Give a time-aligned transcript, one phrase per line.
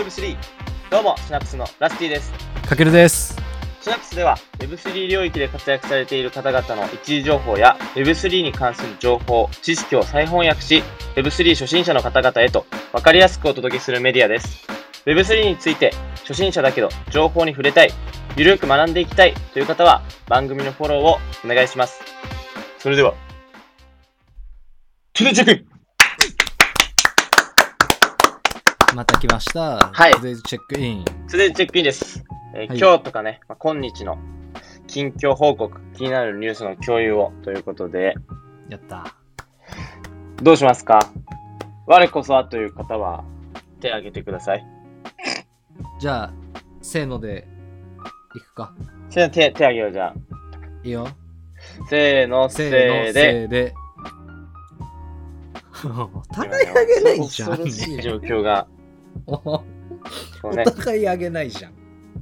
[0.00, 0.34] Web3
[0.90, 2.32] どうもシナプスのラスティです
[2.66, 3.36] かけるです。
[3.82, 10.82] シナプスでは Web3 領域で活躍されている方々の一時情報や Web3 に関する情報、知識を再翻訳し
[11.16, 14.66] Web3 初心者の方々へと分かりやすくお届けするメディアです。
[15.04, 17.92] Web3 について初心者だけど情報に触れたい、
[18.38, 22.00] ゆるく学んでいきたいという方は番組のフォローをお願いします。
[22.78, 23.12] それでは、
[25.12, 25.69] Todayチェック
[28.94, 29.78] また来ました。
[29.92, 32.24] はい Today's Check-in。To day Check-in です。
[32.54, 34.18] えーはい今日とかね、まあ、今日の
[34.88, 38.14] 近況報告、気になるニュースの共有をということで、
[38.68, 39.14] やった。
[40.42, 40.98] どうしますか？
[41.86, 43.24] 我こそはという方は
[43.80, 44.66] 手を挙げてください。
[46.00, 46.32] じゃあ、
[46.82, 47.46] せーので、
[48.34, 48.74] いくか。
[49.10, 50.14] それでは手、手挙げようじゃあ。
[50.82, 51.06] いいよ。
[51.88, 53.12] せーの、せせーの、ーで。
[53.12, 53.74] せーで。
[55.84, 57.50] お互いあ げないじゃん。
[57.50, 58.66] 恐ろしい状況が、
[59.26, 59.62] おこ
[60.44, 61.72] うおね、互いあげないじゃん。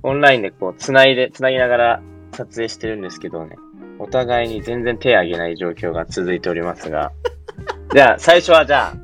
[0.03, 3.57] オンラインでこう、つないで、つなぎながら撮影してるんですけどね、
[3.99, 7.13] お互いに全然手を挙げない状況が続いておりますが、
[7.95, 8.95] じゃあ、最初はじゃあ、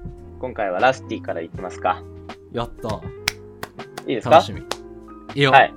[0.40, 2.02] 今回はラスティからいきますか。
[2.52, 3.00] やった。
[4.06, 4.34] いいですか？
[4.36, 4.60] 楽しみ。
[5.34, 5.50] いいよ。
[5.50, 5.74] はい。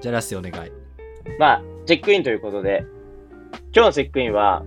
[0.00, 0.70] じゃあラスティお願い。
[1.38, 2.84] まあ、チェックインということで、
[3.74, 4.62] 今日のチェックインは、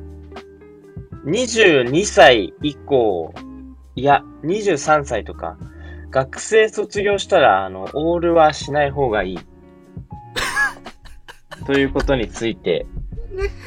[1.26, 3.34] 22歳以降、
[3.96, 5.58] いや、23歳とか、
[6.12, 9.40] 学生卒業したら、あの、オールはしない方がいい。
[11.66, 12.86] ということについて、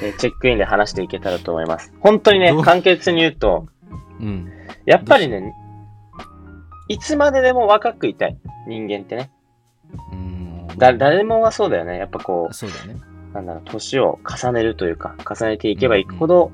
[0.03, 1.93] えチェックインで話していけたらと思います。
[2.01, 3.67] 本当にね簡潔に言うと、
[4.21, 4.53] うん。
[4.85, 5.55] やっぱりね、
[6.89, 8.37] いつまででも若くいたい。
[8.67, 9.31] 人間ってね。
[10.13, 10.79] うーん。
[10.79, 11.99] だ、誰もがそうだよね。
[11.99, 13.01] やっぱこう、そうだね。
[13.33, 16.53] なんだろう、年を重ねるというか、重ねていけばいくほど、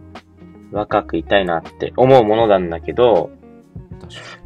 [0.71, 3.31] 若くいたいなって思うものなんだけど、
[4.01, 4.40] 確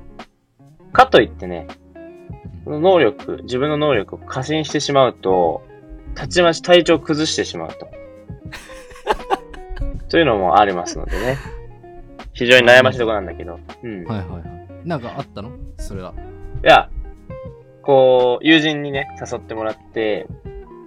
[0.94, 5.62] かかといってね、にその能力、自分の能力を過信してしまうと、
[6.14, 7.88] たちまち体調を崩してしまうと。
[10.08, 11.36] というのもありますのでね。
[12.32, 13.58] 非常に悩ましいところなんだけど。
[13.82, 14.02] うん。
[14.02, 14.88] いはいはいはい。
[14.88, 15.50] なんかあったの？
[15.76, 16.14] それは。
[16.62, 16.88] や、
[17.82, 20.26] こう、友人にね、誘ってもらって、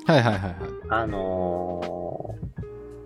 [0.05, 0.55] はいはいはいはい。
[0.89, 2.47] あのー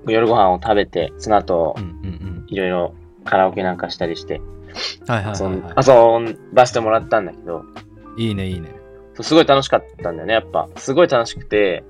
[0.08, 2.94] 夜ご飯を食べて、その後う、んうんいろいろ
[3.24, 4.61] カラオケなんかしたりして、うん。
[5.08, 7.64] はいはいはい、は遊ばせてもらったんだけど、
[8.18, 8.28] い。
[8.28, 8.70] いいねいいね。
[9.22, 10.70] すごい楽しかったんだよね、やっぱ。
[10.78, 11.84] すごい楽しくて、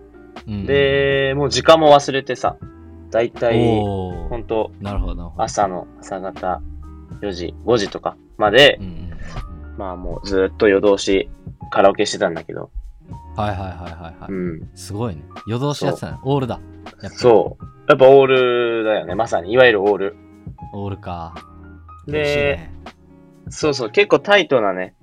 [0.48, 2.58] うん、で、もう時間も忘れてさ、
[3.10, 4.72] だいたい、ほんと。
[5.38, 6.62] 朝の、朝方、
[7.22, 9.12] 4時、5時とかまでう、んうん
[9.78, 11.30] まあもうずっと夜通し
[11.72, 12.70] カラオケしてたんだけど、
[13.36, 14.32] はいはいはいはいはい。
[14.32, 14.70] うん。
[14.76, 15.24] すごいね。
[15.48, 16.18] 夜通しやってたね。
[16.24, 16.60] オールだ。
[17.12, 17.66] そう。
[17.88, 19.52] やっぱオールだよね、まさに。
[19.54, 20.16] いわゆるオール。
[20.74, 21.34] オールか。
[22.08, 22.72] でね
[23.50, 24.96] そうそう、結構タイトなね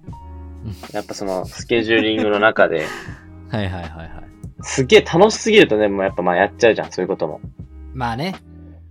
[0.65, 2.87] うん、やっぱそのスケジューリングの中で、
[3.51, 4.09] はいはいはいはい。
[4.63, 7.41] すげえ楽しすぎるとね、もうやっぱまあやっちゃうじゃん、そういうことも。
[7.95, 8.35] まあね。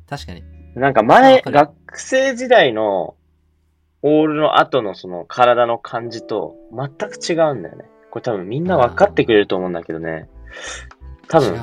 [0.09, 0.43] 確かに。
[0.75, 3.15] なんか前、わかる学生時代の
[4.01, 7.85] オールの後のその体の感じと全く違うんだよね。
[8.11, 10.29] これ多分みんな分かってくれると思うんだけどね。
[11.27, 11.57] 多分。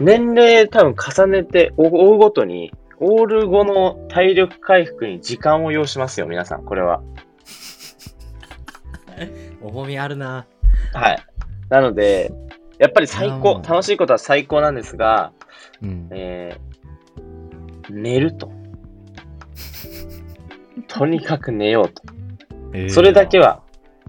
[0.00, 7.02] 年齢多分重ねて追うごとに、オール後の体力回復に時間を要しますよ、皆さん、これは。
[9.62, 10.46] 重みあるな。
[10.92, 11.18] はい。
[11.68, 12.32] なので、
[12.78, 15.32] やっぱり最高う、ん楽しいことは最高なんですが、
[15.82, 16.08] うん。
[16.10, 18.50] えー、寝ると。
[20.88, 22.02] とにかく寝ようと。
[22.72, 23.62] えーそれだけは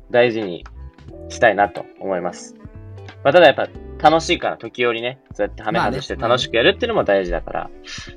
[0.09, 0.65] 大事に
[1.29, 2.55] したいなと思います。
[3.23, 3.67] まあ、ただやっぱ
[4.05, 7.69] 楽しいから時折ね、そうやってハメ外して楽しくやるっていうのも大事だから、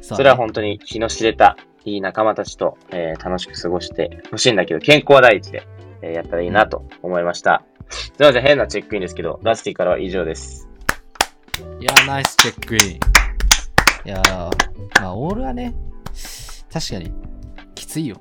[0.02, 1.56] そそれは本当に気の知れた
[1.86, 5.62] いい仲間たちと、えー楽しく過ごしてほしいんだけど、健康は第一で、
[6.02, 7.64] えーやったらいいなと思いました。
[7.88, 10.68] すいません、変なチェックインですけど、ラスティからは以上です。
[11.80, 12.80] いや、ナイスチェックイン。
[12.90, 12.98] い
[14.10, 14.50] やー、
[15.00, 15.74] まあ、オールはね、
[16.70, 17.12] 確かに、
[17.74, 18.20] きついよ。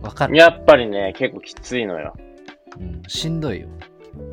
[0.00, 0.36] わかる。
[0.36, 2.14] やっぱりね、結構きついのよ。
[2.78, 3.68] うん、しんどいよ。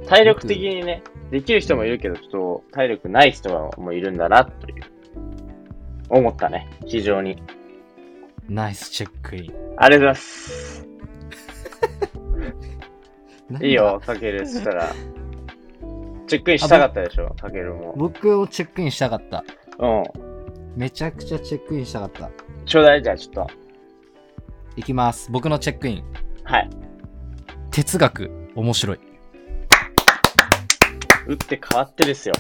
[0.07, 4.83] 体力的にね、できる人もいるけど、ちょっと体力ない人もいるんだな、という、
[6.09, 6.69] 思ったね。
[6.85, 7.41] 非常に。
[8.47, 9.53] ナイスチェックイン。
[9.77, 10.87] ありがとうございます。
[13.65, 14.45] いいよ、かける。
[14.47, 14.93] そしたら。
[16.27, 17.93] チェックインしたかったでしょ、かけるも。
[17.97, 19.43] 僕をチェックインしたかった。
[19.79, 20.03] うん。
[20.75, 22.29] めちゃくちゃチェックインしたかった。
[22.65, 23.47] ちょうだい、じゃあちょっと。
[24.75, 25.31] いきます。
[25.31, 26.03] 僕のチェックイン。
[26.43, 26.69] はい。
[27.71, 28.99] 哲学、面白い。
[31.27, 32.35] 打って変わってですよ。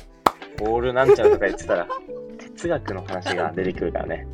[0.57, 1.87] ボールなんちゃらとか言ってたら、
[2.37, 4.27] 哲学の話が出てくるからね。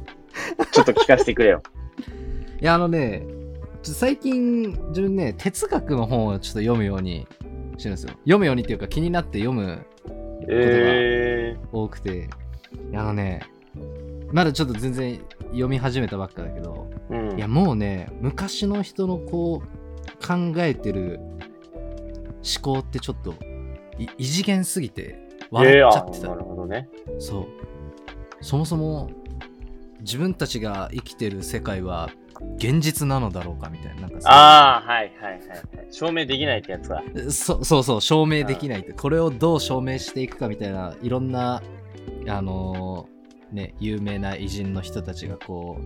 [0.72, 1.62] ちょっと聞かせてくれよ。
[2.62, 3.26] いや、あのね、
[3.84, 7.28] 最近、自分ね、哲学の本をちょっと読むように
[7.78, 8.12] してるんですよ。
[8.20, 9.86] 読むようにっていうか気になって読む
[10.48, 12.30] え多くて、
[12.94, 13.42] あのね、
[14.32, 17.38] まだちょっと全然読み始めたばっかだけど、ー、うん。
[17.38, 21.20] いやもうね、昔の人のこう考えてる
[22.60, 23.51] 思考ってちょっとい
[24.18, 26.30] 異次元すぎて笑っちゃってた。
[26.30, 26.90] なるほどね。
[27.20, 27.46] そう。
[28.42, 29.10] そもそも
[30.00, 32.10] 自分たちが生きてる世界は
[32.58, 34.02] 現実なのだろうかみたいな。
[34.02, 35.88] なんかああ、はいはいはいはい。
[35.92, 37.04] 証明できないってやつだ。
[37.30, 41.62] そそうそう証明できないってこれをどう証明していくかみたいないろんな
[42.28, 45.84] あのーね有名な偉人の人たちがこう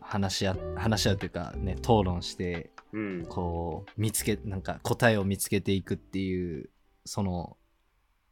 [0.00, 3.26] 話し合話し合うというかね討論してうん。
[3.28, 6.70] こう見つけなんか答えを見つけていくっていう
[7.04, 7.56] その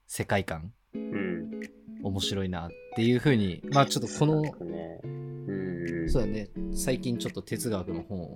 [0.07, 1.61] 世界観うん。
[2.03, 5.01] 面白いなっていうふうにまあちょっとこのそうね。
[5.05, 5.09] う
[6.05, 6.11] ん。
[6.11, 8.35] そうだね最近ちょっと哲学の本を、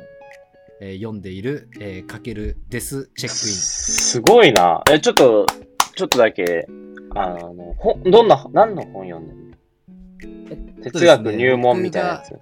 [0.81, 4.83] えー読んでいる、えー、かけるデスチェックインすごいな。
[4.91, 5.47] え、ちょっと、
[5.95, 6.67] ちょっとだけ、
[7.15, 10.83] あの、ほどんな、何の本読んでるの？
[10.83, 12.39] 哲学入門みたいなやつ。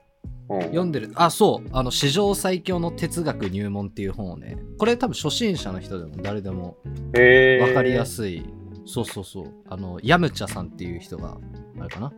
[0.48, 1.10] うん、読んでる。
[1.14, 1.68] あそう。
[1.72, 4.58] あの史上最強の哲学入門っていう本をね。
[4.78, 6.76] これ多分初心者の人でも誰でも
[7.12, 8.44] 分かりやすい、
[8.84, 9.46] そうそうそう。
[9.68, 11.38] あのヤムチャさんっていう人が
[11.78, 12.12] あれかな。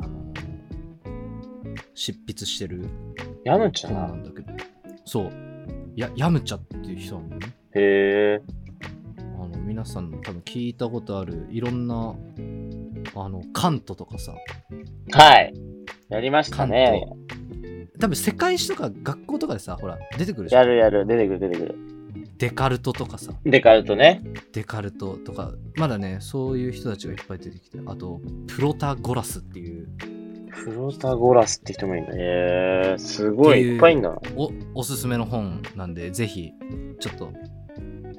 [0.00, 0.32] あの
[1.94, 2.84] 執筆してる
[3.44, 4.08] やむちゃ本な。
[4.08, 4.52] なんだけど。
[5.04, 5.32] そう。
[5.96, 7.46] やヤムチャっていう人なんだよね。
[7.74, 8.42] へえ。
[9.40, 12.14] あの皆さん多分聞いたことあるいろんな
[13.14, 14.34] あのカントとかさ。
[15.12, 15.54] はい。
[16.10, 17.02] やりましたね。
[17.98, 21.06] ト多分世界史とか学校とかでさほら出てくるじゃんやるやる。
[21.06, 21.78] 出てくる出てくる。
[22.38, 24.22] デカルトとかさデカルトね。
[24.52, 29.88] デカルトとかまだねそういう人たちがいっぱい出てきてあとプロタゴラスっていう
[30.64, 32.12] プロタゴラスって人もいるんだ。
[32.14, 32.98] へえ。
[32.98, 33.60] すごい。
[33.60, 34.18] っていういっぱいいんだな。
[34.36, 36.52] おおすすめの本なんでぜひ
[37.00, 37.32] ちょっと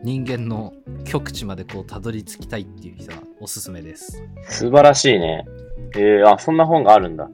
[0.03, 0.73] 人間の
[1.05, 5.45] 極地までこうたどり着きたいっていう人はおすすめです素晴らしいね。
[5.95, 7.29] えー、あ、そんな本があるんだ。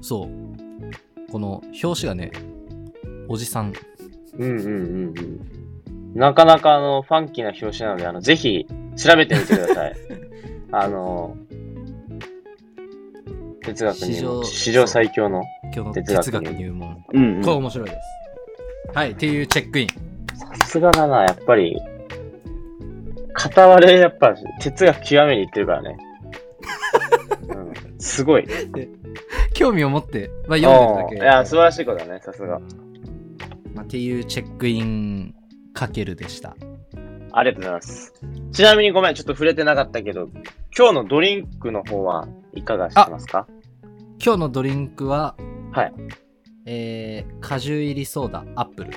[0.00, 0.45] そう
[1.30, 2.32] この表紙がね
[3.28, 3.72] おじさん
[4.38, 5.56] うんうんうんうん。
[6.14, 9.96] なかなかあの、ファンキーな表紙なので、あの、ぜひ、調べてみてください。
[10.72, 11.36] あの、
[13.62, 15.42] 哲学に史上史上最強の。
[15.64, 17.98] 今日の哲学哲学入門うん、これ面白いです
[18.94, 19.88] はいっていうチェックイン
[20.58, 21.76] さすがだな、やっぱり。
[23.32, 25.96] 片割れ、やっぱ、哲学極めにいってるからね。
[27.48, 28.46] うん、すごい。
[29.56, 32.60] 興味を持って、まあ、読んでるだけうんいや、素晴らしいことだね、さすが。
[33.74, 35.34] まあ、っていうチェックイン
[35.72, 36.54] かけるでした
[37.32, 38.12] ありがとうございます。
[38.52, 40.28] ちなみにごめん、ちょっと触れてなかったけど、
[40.76, 43.46] 今日のドリンクの方はいかがしてますか？
[44.22, 45.34] 今日のドリンクは
[45.72, 45.92] はい。
[46.66, 48.90] えー、果汁入りソーダアップル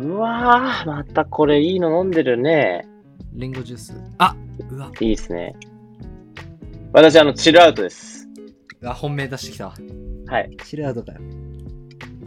[0.00, 2.86] うわー、またこれいいの飲んでるね。
[3.32, 4.34] リンゴジュースあ
[4.70, 5.54] うわいいですね。
[6.92, 8.13] 私、あの、チルアウトです。
[8.86, 9.74] あ本命出してきたわ。
[10.26, 10.56] はい。
[10.64, 11.18] チルアウトかよ。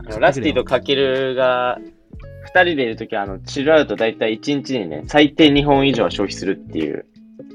[0.07, 1.79] あのラスティとカケルが、
[2.43, 7.05] 二人でいるときは、あの、チルアウトだいたい1日にね、最低2本以上は消費するっていう、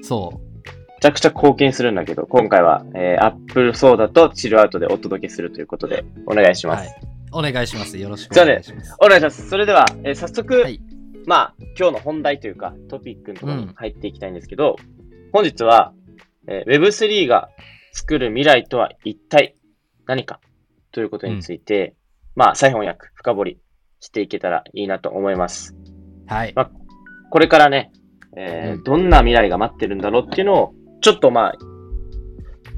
[0.02, 6.88] そめちゃくちゃ貢献するんだけど、今回は、えー、アップルソーダとチルアウトでお届けするということで、お願いします。
[6.88, 7.00] はい。
[7.32, 7.98] お願いします。
[7.98, 8.96] よろしくお願いします。
[9.00, 9.48] お願いします。
[9.48, 10.80] それでは、えー早速、はい。
[11.26, 14.76] まあ、今日の本題というか、トピックのところに入っていきたいんですけど、
[15.32, 15.92] 本日は、
[16.46, 17.48] えー Web3 が
[17.92, 19.56] 作る未来とは一体
[20.06, 20.40] 何か
[20.90, 21.94] ということについて、
[22.34, 23.58] まあ、再翻訳、深掘り
[24.00, 25.76] していけたらいいなと思います。
[26.26, 26.52] はい。
[26.54, 26.70] ま
[27.30, 27.92] これからね、
[28.36, 28.82] えーうん。
[28.82, 31.52] どんな未来が待ってるんだろうっていうのを、ちょっとまあ、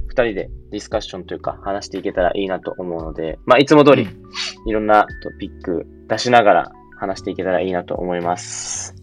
[0.08, 4.68] 二人でディスカッションというか話していけたらいいなと思うので、まあ、いつも通り、うん。
[4.68, 8.94] いろんなトピック出しながら話していけたらいいなと思います。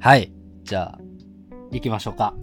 [0.00, 0.32] はい。
[0.64, 0.98] じゃあ
[1.70, 2.34] 行きましょうか。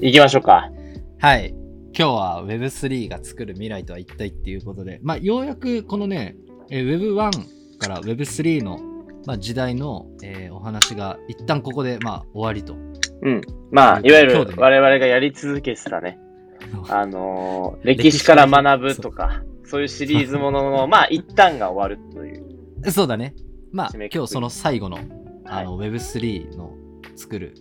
[0.00, 0.70] 行きましょうか。
[1.18, 1.65] はい
[1.98, 6.36] 今日は Web3 が作る未来とは一体っていうことでまあようやくこのね
[6.70, 8.78] えー Web1 から Web3 の、
[9.24, 12.76] まあ、時代の、えーお話が一旦ここでまあ終わりと
[13.22, 13.40] うん。
[13.70, 16.18] まあ、いわゆる我々がやり続けてたね、
[16.88, 22.90] あのー歴史から学ぶとか、そういうシリーズものの、まあ、一旦が終わるという。
[22.90, 23.34] そうだね。
[23.72, 24.98] まあ、今日その最後の
[25.44, 26.74] あはいの Web3 の
[27.14, 27.54] 作る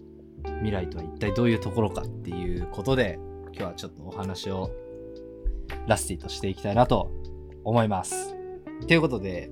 [0.57, 3.19] 未来とは一体どういうところかっていうことで、
[3.57, 4.69] 今日はちょっとお話を
[5.87, 7.09] ラスティとしていきたいなと
[7.63, 8.35] 思います。
[8.87, 9.49] ということで、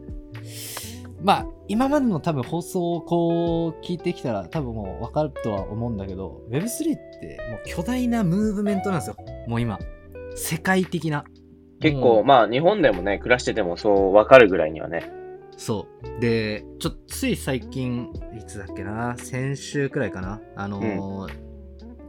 [1.22, 9.16] まあ、今までの多分放送をこう聞いてきたら多分もう分かるとは思うんだけど、Web3 ってもう巨大なムーブメントなんですよ。
[9.48, 9.80] もう今。
[10.36, 11.24] 世界的な。
[11.80, 15.10] 結構、もうまあ、日本でもね、暮らしててもそうわかるぐらいにはね、
[15.56, 16.20] そう。
[16.20, 20.42] で、ちょっとつい最近、いつだっけな、先週くらいかな？
[20.56, 21.34] あのー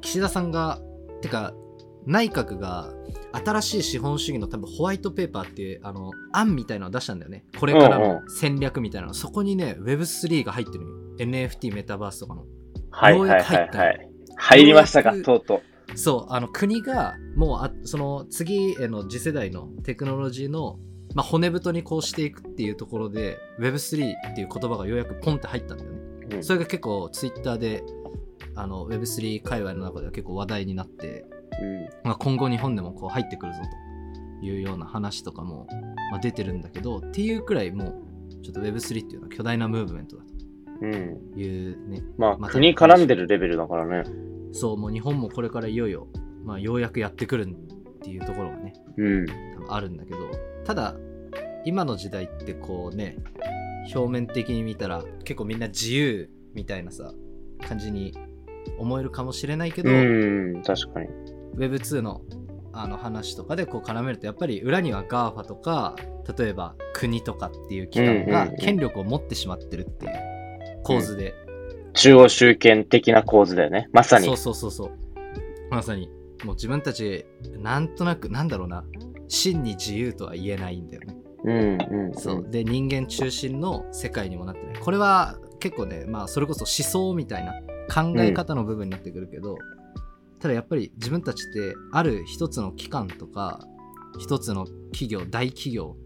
[0.00, 0.80] 岸田さんが、
[1.22, 1.54] てか、
[2.06, 2.92] 内閣が
[3.32, 7.44] 新しい資本主義の多分ホワイトペーパーっていうあの案みたいなのを出したんだよね。
[7.58, 9.14] これからの戦略みたいなの。
[9.14, 10.84] そこにね、Web3 が入ってる。
[11.18, 12.44] NFT メタバースとかの。
[12.90, 14.08] はいはいはいはい。
[14.36, 15.62] 入りましたか、ようとうと
[15.94, 20.78] そう、あの国がもうあその次への次世代のテクノロジーの、
[21.14, 25.98] まあ、骨太にこうしていくっていうところで Web3 っていう言葉がようやくポンって入ったんだよね。
[26.32, 26.36] う。
[26.36, 27.84] うんそれが結構 Twitter で
[28.56, 31.33] あの Web3 界隈の中では結構話題になって、うん
[32.02, 33.60] まあ、今後日本でもこう入ってくるぞ
[34.40, 35.66] というような話とかも、
[36.10, 40.24] まあ、出てるんだけどっていうくらいもうちょっと Web3 っていうのは巨大なムーブメントだ
[40.82, 41.32] うん。
[41.32, 44.04] というねまあ、また国絡んでるレベルだからね。
[44.52, 46.06] そうもう日本もこれからいよいよ、
[46.44, 49.26] まあ、ようやくやってくるっていうところがねうん。
[49.26, 50.18] 多分あるんだけど
[50.64, 50.94] ただ
[51.64, 53.16] 今の時代ってこうね
[53.94, 57.12] 表面的に見たら結構みんな自由みたいなさ
[57.66, 58.14] 感じに
[58.78, 61.08] 思えるかもしれないけど、うん、確かに。
[61.56, 62.22] Web2 の
[62.76, 65.94] あの話とかでこう絡めるとやっぱり裏には GAFA とか
[66.36, 68.58] 例えば国とかっていう機関がうんうんうん。
[68.58, 70.12] 権力を持ってしまってるっていう
[70.82, 71.34] 構図で、
[71.92, 73.88] 中央集権的な構図だよね。
[73.92, 74.26] まさに。
[74.26, 74.90] そうそうそうそう。
[75.70, 76.10] まさに。
[76.44, 77.24] もう自分たち
[77.58, 78.84] なんとなくなんだろうな。
[79.28, 81.16] 真に自由とは言えないんだよね。
[81.44, 82.14] うん、うん。
[82.14, 82.46] そう。
[82.48, 87.52] で人間中心の世界にもなってないこれは結構ねまあそれこそ思想みたいな
[87.92, 89.56] 考え方の部分になってくるけど、
[90.40, 93.66] ただやっぱり自分たちってある一つの機関とか
[94.18, 95.96] 一つの企業大企業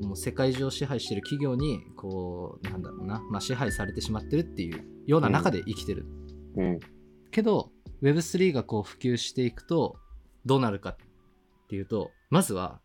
[0.00, 6.06] もう世界中を支配してる企業にこうなんだろうな、まあ、支配されてしまってるっていうような中で生きてる、
[6.56, 6.80] うん。
[7.30, 7.70] けど
[8.02, 9.96] Web3 がこう普及していくと
[10.44, 10.96] どうなるかっ
[11.68, 12.80] ていうとまずは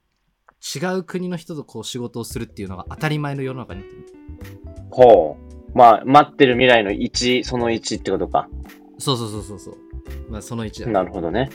[0.76, 3.84] 違う国の人とこう仕事をするっていうのが当たり前の世の中に
[4.92, 5.78] ほう。
[5.78, 8.50] まあ、待ってる未来の1、その1ってことか。
[8.98, 9.76] そうそうそうそうそう。
[10.30, 10.92] まあその1だ。
[10.92, 11.50] なるほどね。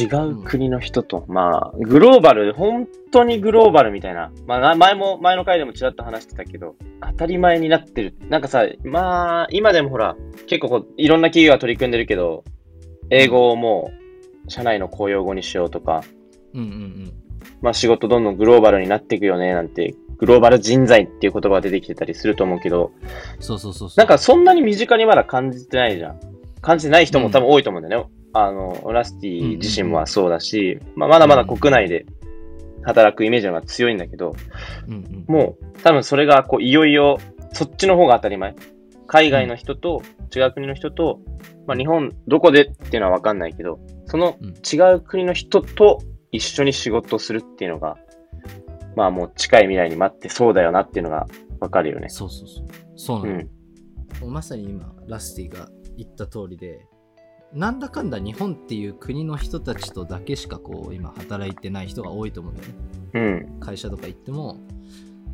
[0.00, 4.30] 違う国の人と、まあ、グローバル、本当にグローバルみたいな。
[4.46, 8.14] まあな、前も、前の回でもちらっと話してたけど、当たり前になってる。
[8.28, 12.44] なんかさ、まあ、今でもほら、結構こう、いろんな企業が取り組んでるけど、
[13.10, 13.90] 英語をも
[14.46, 16.04] う、社内の公用語にしようとか、
[16.52, 17.12] うんうんうん。
[17.60, 22.92] まあ仕事どんどんグローバルになっていくよね、なんて、グローバル人材っていう言葉が出てきてたりすると思うけど、
[23.40, 23.98] そうそうそうそう。
[23.98, 26.33] なんかそんなに身近にまだ感じてないじゃん。
[26.64, 28.10] 感じてない人も多分多いと思うんだよね。
[28.32, 32.06] あの、ラスティ自身もそうだし、まあ、まだまだ国内で
[32.82, 34.34] 働くイメージの方が強いんだけど、
[34.88, 37.18] うんうんもう多分それがこういよいよ
[37.52, 38.54] そっちの方が当たり前。
[39.06, 40.02] 海外の人と
[40.34, 41.20] 違う国の人と、
[41.66, 45.98] まあ、日本どこでっていうのはわかんないけど、そのうん違う国の人と
[46.32, 47.96] 一緒に仕事をするっていうのが、
[48.96, 51.26] まあもう近い未来に待ってそうだよなっていうのが
[51.60, 52.08] わかるよね。
[52.08, 52.66] そうそうそう
[52.96, 53.40] そうなの、
[54.22, 54.32] うん。
[54.32, 56.86] まさに今ラスティが言った通りで
[57.52, 62.74] なんだかんだ日本っていう国の人たちとだけしかこう今働いてない人が多いと思うんだよね
[63.14, 63.60] うん。
[63.60, 64.58] 会社とか行っても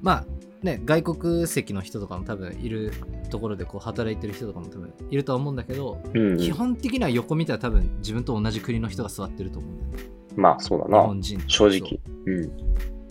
[0.03, 0.27] まあ
[0.63, 2.93] ね外国籍の人とかも多分いる
[3.31, 6.37] ところでこう働いてる人とかも多分いるとは思うんだけど、うん。
[6.37, 11.01] 基本的には横見たら多分自分と同じ国の人が座ってると思うんだよねまあそうだ日な。
[11.03, 12.01] 本人正直。
[12.27, 12.51] うん。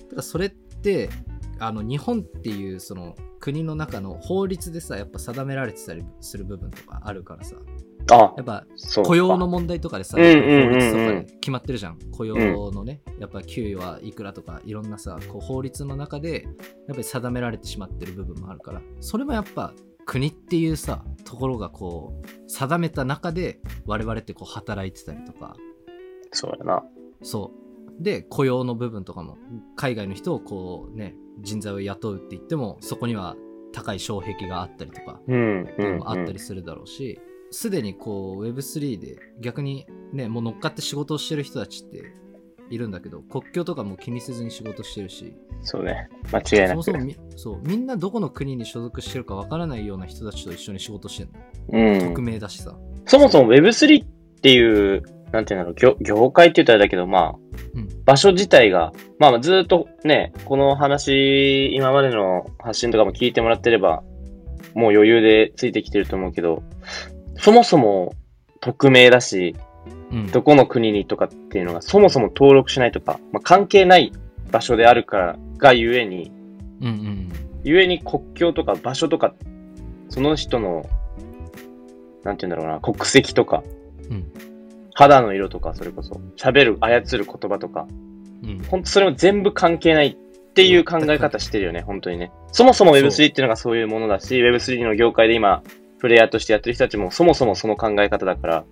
[0.09, 1.09] ただそれって
[1.59, 7.55] あの日本っていうその国の中の法律でさやっぱ定められてたりする部分とかあるからさ
[8.11, 8.65] あやっぱ。
[9.03, 11.99] 雇用の問題とかでさ、法律とかで決まってるじゃん。
[12.11, 16.53] 雇用のね、やっぱ給与はいくらとか、いろんなさ、こう法律の中で、やっ
[16.89, 19.73] ぱり定められてしまってる部分もあるから、それもやっぱ
[20.05, 25.55] 国っていうさ、ところがこう、定めた中で、我々ってこう働いてたりとか、
[26.31, 26.83] そうやな。
[27.21, 27.58] そう。
[27.99, 29.37] で、雇用の部分とかも、
[29.75, 33.35] 海外の人をこうね、人材を雇うって言っても、そこには
[33.71, 37.19] 高い障壁があったりとか、あったうんりするだろうし、
[37.51, 42.13] すでにこう Web3 で逆にねもう乗っかって仕事をしてる人たちって
[42.69, 46.07] いるんだけど国境とかも気にせずに仕事してるしそうね。
[46.31, 46.69] 間違いなく。
[46.69, 51.29] そもそもみそうみんなどこの国に所属してるかわからないような人たちと一緒に仕事してる
[51.79, 52.21] の、うん匿。
[52.21, 54.07] 名だしさそもそも Web3 っ
[54.41, 57.48] ていう、なんていうんだろう、業業界って言ったらだけど、まあ、うん
[58.09, 64.01] 場所自体が、まあずっとね、この話、今までの発信とかも聞いてもらってれば、
[64.73, 66.63] もう余裕でついてきてると思うけど、
[67.37, 68.15] そもそも
[68.61, 69.55] 匿名だし、
[70.11, 70.25] うん。
[70.31, 74.11] どこの国にとかっていうのがそもそも登録しないとか、まあ、関係ない
[74.51, 76.31] 場所であるからがゆえに、
[76.81, 77.31] うんうん。
[77.63, 79.35] ゆえに国境とか場所とか、
[80.09, 80.89] その人の、
[82.23, 83.61] なんて言うんだろうな、国籍とか、
[84.09, 84.48] うん
[85.07, 87.87] 肌の色とか、それこそ、喋る、操る言葉とか、
[88.43, 92.31] うんほんとそれも全部関係ないっっていう考え方してるよね、本当にね。
[92.51, 95.63] そもそも Web3 っていうのがそういうものだし、Web3 の業界で今、
[95.99, 98.65] プレイヤーとしてやってる人たちもそもそもその考え方だから。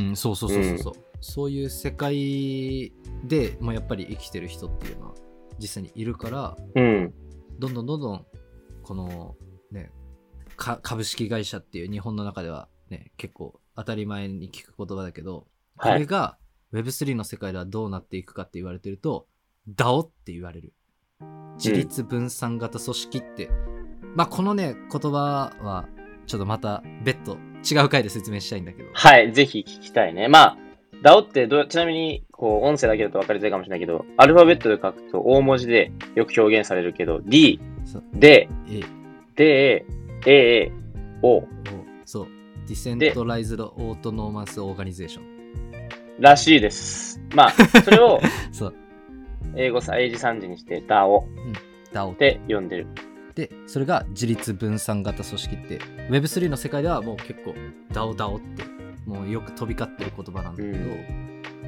[0.00, 2.92] うん、そうそうそうそうそう、そういう世界
[3.24, 5.14] で、まあ、やっぱり生きてる人っていうのは
[5.58, 7.12] 実際にいるから、うん。
[7.58, 8.26] どんどんどんどん、
[8.82, 9.34] この、
[9.70, 9.90] ね、
[10.56, 15.46] か株式会社っていう日本の中ではね、結構当たり前に聞く言葉だけど、
[15.78, 16.00] こはい。
[16.00, 16.36] れが
[16.72, 19.26] Web3 の世界ではどうなっていくかって言われてると、
[19.74, 20.74] DAO って言われる。
[21.56, 23.50] 自立分散型組織って、
[24.14, 25.88] まあこのね、言葉は
[26.26, 30.28] ちょっとまた別途違う回で説明したいんだけど、はい、ぜひ聞きたいね。
[30.28, 30.56] まあ、
[31.02, 37.60] DAO ってどう、ちなみに、こう、音声だけだと分かりづらいかもしれないけど、アルファベットで書くと大文字でよく表現されるけど、D、
[38.14, 38.48] D、え
[39.36, 39.84] D、
[40.26, 40.72] A、
[41.22, 41.48] O お
[42.04, 42.28] そう、
[42.66, 45.37] Decentralized Autonomous Organization。
[46.18, 47.20] らしいです。
[47.34, 47.50] まあ、
[47.82, 48.20] それを
[49.54, 51.24] 英語さ、英字三字にして DAO
[51.92, 52.86] DAO って呼んでる。
[53.34, 55.78] で、それが自立分散型組織って、
[56.10, 57.54] Web3 の世界ではもう結構
[57.92, 58.64] DAO DAO って、
[59.06, 60.78] もうよく飛び交ってる言葉なんだけど、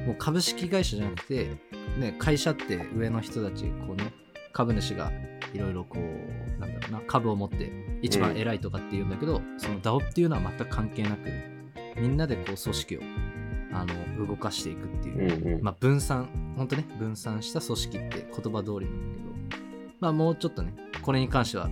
[0.05, 1.49] もう株式会社じゃなくて、
[1.97, 4.13] ね、会社って上の人たち、こうね、
[4.53, 5.11] 株主が
[5.53, 11.29] いろいろこう、なんだろうな、株を持って一番偉いとかって言うんだけど、その DAO っていうのは全く関係なく、
[11.99, 12.99] みんなでこう組織を
[13.73, 15.63] あの動かしていくっていううんうん。
[15.63, 18.65] まあ、分散、本当ね、分散した組織って言葉通りなんだ
[19.51, 19.65] けど、
[19.99, 21.69] まあ、もうちょっとね、これに関しては、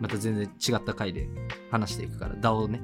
[0.00, 1.28] また全然違った回で
[1.70, 2.80] 話していくから、DAO をね、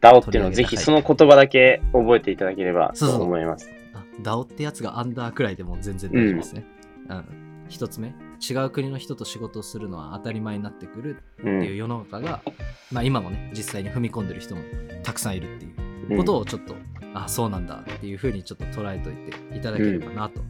[0.00, 3.70] DAO っていうのをぜひその言葉だけ覚えていただければとそうそう思います。
[3.94, 6.64] あ DAO ってやつがアンダーくらいでも全然大丈夫ですね。
[7.08, 7.24] うん。
[7.68, 8.14] 一つ目、
[8.48, 11.42] 違う国の人と仕事をするのは当たり前になってくるう。
[11.42, 12.42] っていうん世の中が、
[12.90, 14.62] まあ今もね、実際に踏み込んでる人も
[15.02, 16.74] たくさんいるっていうことをちょっと、
[17.14, 20.40] あ、そうなんだっていうふうにちょっと捉えといていただければなと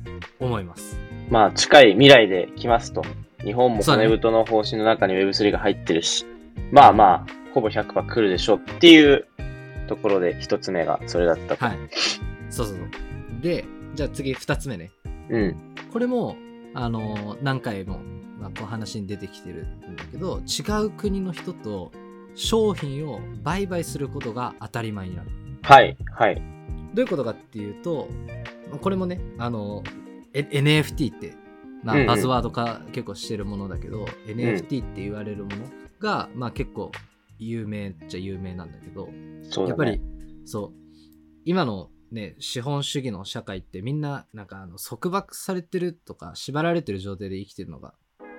[0.41, 0.99] 思います。
[1.31, 3.03] まあ、近い未来で来ますと。
[3.45, 6.27] 日本も骨太の方針の中に Web3 が入ってるし、
[6.73, 9.27] まあまあ、ほぼ100%来るでしょうっていう
[9.87, 11.65] ところで一つ目がそれだったと。
[11.65, 11.77] はい。
[12.51, 13.41] そうそうそう。
[13.41, 14.91] で、じゃあ次二つ目ね。
[15.31, 15.57] うん。
[15.93, 16.37] これも、
[16.75, 18.01] あのー何回も、
[18.39, 21.93] まあ、こう話に出てきてるんだけど、違う国の人と
[22.35, 25.31] 商品を売買することが当たり前になる。
[25.63, 26.43] はい、はい。
[26.95, 28.09] どういうことかっていうと、
[28.81, 29.83] これもね、あの
[30.33, 31.35] え NFT って、
[31.83, 35.65] まあ、うんうんバズワード化結構してるものだけど、NFT って言われるもの
[36.01, 36.93] が、まあ結構
[37.39, 39.49] 有名っちゃ有名なんだけど、ね。
[39.69, 40.01] やっぱり、
[40.45, 40.73] そう、
[41.45, 47.95] 今のね、資本主義の社会ってみんな、なんかあの束縛されてるとか、縛られてる状態で生きてるのが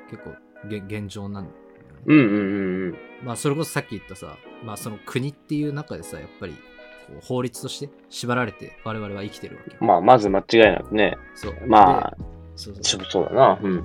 [0.09, 0.31] 結構
[0.67, 2.03] 現現状なんだよね。
[2.05, 2.95] うんうんうんうん。
[3.23, 6.55] まあそれこそさっき言ったさ、まあその国っていう中でさ、やっぱり
[7.09, 9.77] こう法律として縛られて我々は生きてるわけよ。
[9.81, 11.17] まあ、まず間違いなくね。
[11.35, 11.55] そう。
[11.67, 13.59] まあで、そうそうそうだな。
[13.61, 13.83] うん。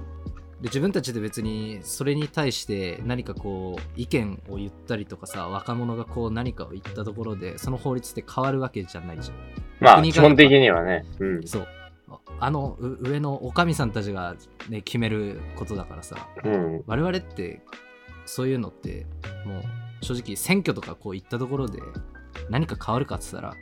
[0.61, 9.37] で自分たちで別にそれに対して何かこう意見を言ったりとかさ若者がこう何かを言ったところでその法律って変わるわけじゃないじゃん。
[9.81, 11.05] まあ、基本的にはね。
[11.19, 11.47] うん。
[11.47, 11.69] そう。
[12.09, 14.37] ああのう上のおかみさんたちが、
[14.69, 16.85] ね、決めることだからさうん。
[16.87, 17.63] 我々って
[18.27, 19.07] そういうのって
[19.45, 19.63] もう
[20.01, 21.81] 正直選挙とかこう行ったところで
[22.51, 23.55] 何か変わるかって言ったら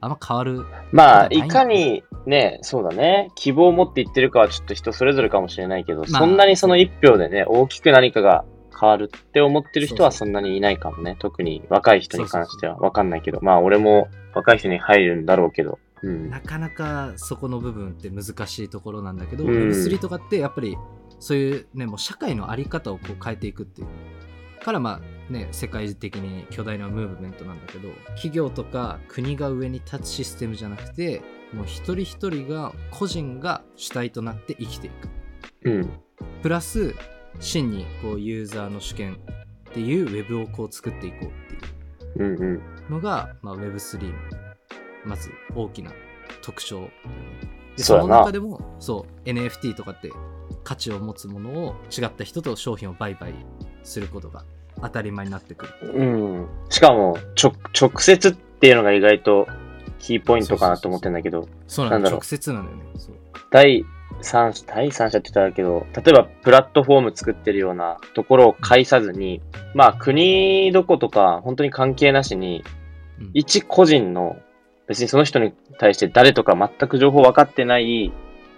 [0.00, 8.44] あんま変わるまあ、いいかにね、そうだね、希望を持って言ってるかはちょっと人それぞれかもしれないけど、まあそんなにその一票でね、大きく何かが
[8.78, 11.16] 変わるって思ってる人はそそんなにいないかもね。
[11.18, 16.30] 特に若い人に関してはわかんないけど、まあ俺も若い人に入るんだろうけど、うん。
[16.30, 19.70] なかなかそこの部分って難しいところなんだけど、うん。
[19.70, 20.76] Web3 とかってやっぱり
[21.18, 23.88] そういうねもう社会のあり方をこう変えていくっていう。
[24.62, 35.08] からまあね世界的に巨大なムーブメントなんだけど企業とか国が上に立つシステムじゃなくてもう一人一人が個人が主体となって生きていく。
[35.64, 35.90] うん。
[36.42, 36.94] プラス
[37.40, 39.18] 真にこうユーザーの主権
[39.70, 42.24] っていうウェブをこう作っていこうっていう。
[42.24, 42.60] うんうん。
[42.90, 44.12] のが、まあ、Web3 の
[45.04, 45.92] まず大きな
[46.42, 46.88] 特徴。
[47.76, 50.10] でその中でもそう NFT とかって
[50.64, 53.34] 価値を持つものを違った人と商品を売買
[53.84, 54.44] することが
[54.80, 55.92] 当たり前になってくる。
[55.94, 56.48] うん。
[56.68, 59.46] しかも、ちょ、直接っていうのが意外と
[59.98, 62.84] キーポイントかなと思ってんだけど、そうななんだ直接なんだよね。
[63.50, 63.84] 第
[64.22, 69.40] 三者、第三者って言ったらけど、例えばプラットフォーム作ってるようなところを介さずに、
[69.74, 72.64] まあ国どことか本当に関係なしに、
[73.18, 73.30] うん。
[73.34, 74.36] 一個人の、
[74.86, 78.12] 別にその人に対して誰とか全く情報分かってない、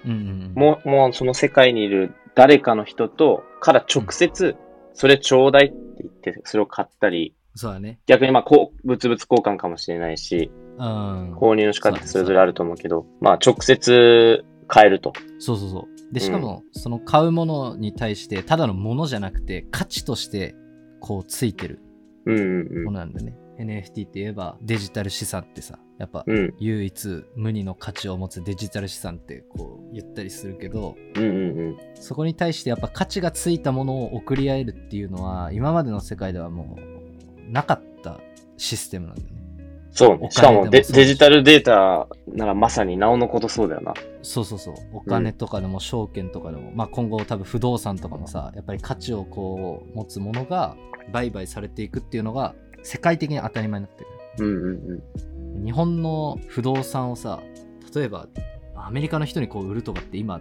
[0.04, 0.52] うんうんうん。
[0.54, 4.56] もう、もうその世界にいる誰かの人と、から直接、
[4.98, 15.12] それちょうだいって言って、それを買ったり、そうだね逆にまあ、こう、物々交換かもしれないし、うん購入の仕方ってそれぞれあると思うけど、まあ直接買えると。
[15.38, 16.12] そうそうそう。
[16.12, 20.56] で、しかも、その買うものに対して、ただのものじゃなくて、価値として、
[20.98, 21.80] こう、ついてる
[22.26, 23.36] うんうんものなんだね。
[23.58, 26.36] NFT って言えば、デジタル資産ってさ、やっぱ、うん。
[26.36, 26.54] うん。
[26.58, 31.76] 唯一無二の価値を持つデジタル資産ってこう言ったりするけどうんうんうん。
[31.94, 38.20] そこに対してやっぱ価値がついたものを送り合えるっていうのは今までの世界ではもうなかった
[38.56, 39.38] システムなんだよね
[39.90, 43.94] そうしかもデジタルデータならまさになおのことそうだよな。
[44.22, 50.76] そうそうそうお金とかでも証券とかでも、まあ今後多分不動産とかもさやっぱり価値をこう持つものが
[51.12, 55.64] 売買されていくっていうのが世界的に当たり前になってるうんうんうん。
[55.64, 57.40] 日本の不動産をさ
[57.94, 58.28] 例えば
[58.76, 60.40] アメリカの人にこう売るとかって今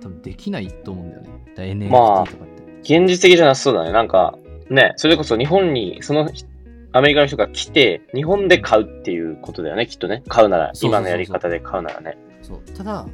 [0.00, 3.92] 多分できないと思うんだよね NFT まあとかって、現実的じゃなさそうだね。
[3.92, 4.38] なんか、
[4.70, 6.28] ね、それこそ日本に、その、
[6.92, 10.22] アメリカの人が来て、日本で買うっていうことだよね、きっとね。
[10.28, 12.16] 買うなら、今のやり方で買うならね。
[12.42, 13.06] そうただ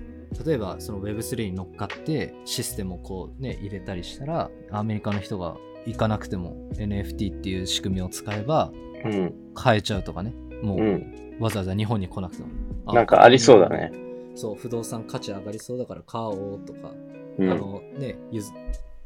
[0.46, 8.70] 例えばその Web3 に乗っかってシステムをこうね入れたりしたらアメリカの人が行かなくても NFT っていう仕組みを使えば
[9.04, 9.34] うん。
[9.54, 11.36] 買えちゃうとかねもう、うん。
[11.40, 12.48] わざわざ日本に来なくても
[12.92, 13.92] なんかありそうだね。
[14.34, 16.90] そう不動産価値上がりそうだから買おうとか
[17.38, 17.50] うん。
[17.50, 18.52] あのね、ゆず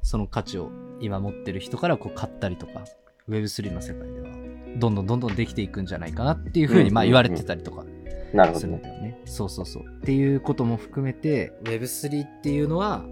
[0.02, 2.84] その価値を今持ってる人からこう買ったりとか、
[3.28, 4.28] Web3 の世界では、
[4.76, 9.20] どんどんどんどんできていくんじゃないかなっていうふうにうんまあ言われてたりとかすなるんだよね。
[9.24, 9.82] そうそうそう。
[9.82, 13.04] っていうことも含めて、Web3 っていうのは、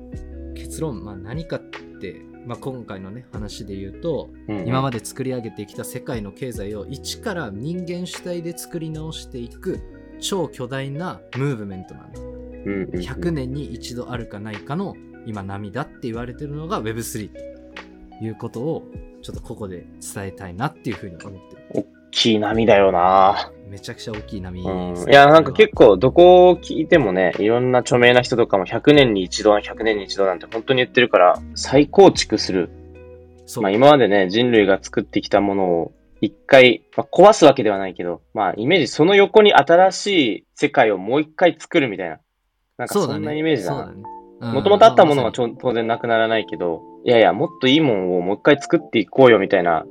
[0.54, 1.60] 結論、まあ何かっ
[2.00, 9.80] て、まあ今回のね、話で言うと、うん今まで作り上げてきた世界の経済を一から人間主体で作り直していく
[10.20, 12.20] 超巨大なムーブメントなんだ。
[12.20, 17.30] うんうんうん100年に一度あるかないかの今波だって言われてるのが Web3
[18.18, 18.88] ということを
[19.22, 21.95] ちょっとここで伝えたいなっていうふうに思ってる。
[22.08, 24.96] 大きい波だよなめちゃくちゃ大きい波でうん。
[24.96, 32.70] すいや、なんか結構、どこを聞いてもね、いろんな著名な人とかも100年に一度、100年に一度なんて本当に言ってるから、再構築する。
[33.60, 42.18] まあ今までね、人類が作ってきたものを一回、まあ、壊すわけではないけど、まあイメージその横に新しい世界をもう一回作るみたいな。
[42.78, 43.92] なんかそんなイメージだな。
[44.52, 49.86] もともとあったものは当然なくならないけど、いやいや、もっといいもんをもう一回作っていこうよみたいな、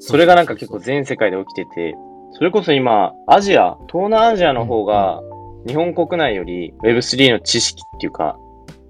[0.00, 1.96] それがなんか結構全世界で起きてて、
[2.32, 5.20] それこそ今、アジア、東南アジアの方が、
[5.66, 8.36] 日本国内より Web3 の知識っていうか、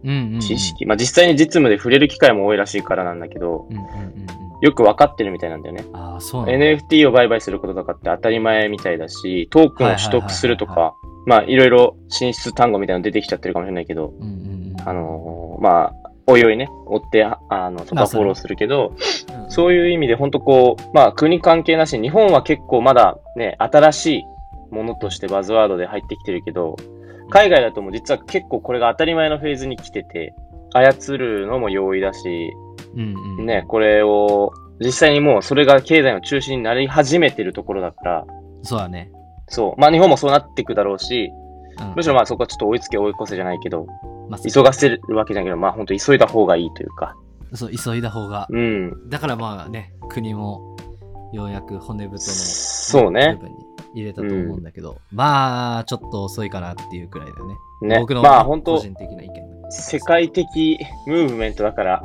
[0.04, 0.40] うんうんうん。
[0.40, 3.94] 知識、まあ実際に実務で触れる機会も多いらしいからなんだけど、うんうんうんう
[4.24, 4.26] ん。
[4.60, 5.84] よくわかってるみたいなんだよね。
[6.46, 10.94] NFT を売買することとかって当たり前みたいだし、トークンを取得するとか、
[11.26, 14.88] まあいろいろ進出単語みたいなの出てきちゃってるかもしれないけど、うんうんうん。
[14.88, 15.92] あのーまあ、
[16.30, 18.92] おいおいね、追って、ああの、そうねかフォローするけど、
[19.32, 24.24] うんそういう意味で本当こう、まあ国関係なし、日本は結構まだね、新しい
[24.70, 26.76] ものとしてバズワードで入ってきてるけど、
[27.30, 30.34] 海外だともう実は結構これが当たり前のフェーズに来てて、
[30.74, 32.52] 操るのも容易だし、
[32.94, 38.26] うんうんね、これを、実際にもうそれが経済の中心になり始めてるところだから、
[38.62, 39.10] そうだね。
[39.48, 39.80] そう。
[39.80, 41.32] まあ日本もそうなっていくだろうし、
[41.80, 43.86] うんむしろまあそこはちょっと追いつけ追い越せじゃないけど、
[44.28, 47.16] まあ急がせるわけじゃないけど、まあ本当急いだ方がいいというか。
[47.54, 48.46] そう、急いだ方が。
[48.50, 49.08] うん。
[49.08, 50.76] だからまあね、国も
[51.32, 53.46] ようやく骨太のそうね部。
[53.46, 57.54] 分に入れたと思うんだけど、まあ、ちょっと遅いかなっていうくらいだよね。
[57.82, 57.98] ね。
[58.00, 62.02] 僕の個人的な意見だ世界的ムーブメントだから、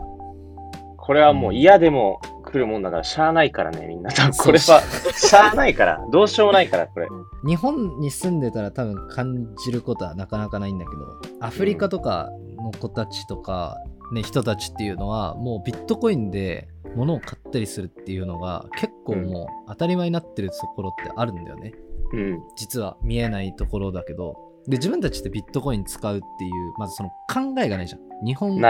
[0.98, 2.22] これはもう嫌でも
[2.54, 4.12] 来るもんだから、しゃあないからね、みんな。
[4.12, 4.82] 多分これは、
[5.16, 7.08] しゃあないから、どうしようもないから、これ。
[7.44, 12.30] 日本に住んでたら多分感じることはなかなかないんだけど、アフリカとか
[12.62, 13.78] の子たちとか、
[14.14, 21.74] ね、人たちっていうのは、もうビットコインで物を買ったりするっていうのが結構もう当たり前になってるところってあるんだよね。
[22.14, 22.40] うん。
[22.56, 24.36] 実は見えないところだけど。
[24.68, 28.26] で、自分たちでビットコイン使うっていう、まずその考えがないじゃん。
[28.26, 28.70] 日本の。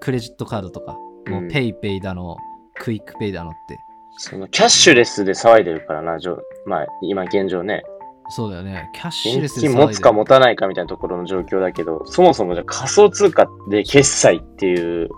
[0.00, 2.36] クレジットカードとか、もう PayPay だの、
[2.80, 3.78] QUICPay だのって。
[4.18, 7.82] そのキャッシュレスで騒いでるからな、じょまあ今現状ね。
[8.28, 8.90] そうだよね。
[8.94, 15.08] キャッシュレスで現金持つか持たないかみたいなところの状況だけど、そもそもじゃあ仮想通貨で決済っていう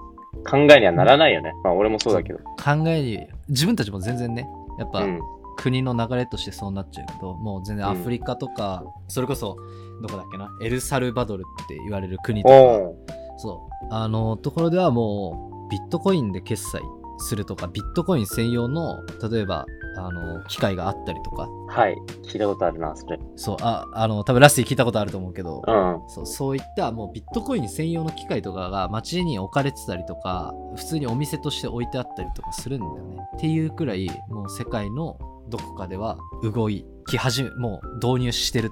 [0.49, 1.53] 考えにはならないよね。
[1.65, 2.39] まあ俺もそうだけど。
[2.39, 4.47] 考えに、自分たちも全然ね、
[4.79, 5.21] やっぱ、うん。
[5.59, 9.57] 国の流れとしてそうなっちゃうけど、もう全然アフリカとか、それこそ、
[10.01, 12.97] どこだっけな、エルサルバドルって言われる国とか、お
[13.37, 16.81] そう、あのところではもう、ビットコインで決済
[17.19, 21.97] するとか、ビットコイン専用の、例えば、あの、機械があったりとか、はい。
[22.23, 23.19] 聞いたことあるな、それ。
[23.37, 25.89] そう、あ、あの、多分ラッシー聞いたことあると思うけど、うん。
[26.09, 38.71] そうそういったもうビットコイン専用の機械とかが街に置かれてたりとか普通にお店として置いてあったりとかするんだよねっていうくらいもう世界のどこかでは動き始めもう導入してる。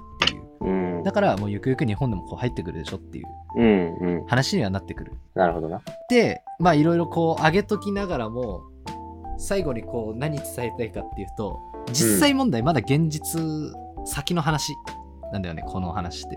[1.07, 4.25] だからもうゆくゆく日本でもこう入ってくるでしょっていううんうん。
[4.27, 5.13] 話にはなってくる。
[5.35, 5.81] なるほどな。
[6.09, 8.63] で、まあいろいろこう上げときながらも、
[9.37, 11.61] 最後にこう何伝えたいかっていうと、
[11.93, 13.39] 実際問題まだ現実
[14.05, 14.73] 先の話
[15.31, 16.35] なんだよね、この話って。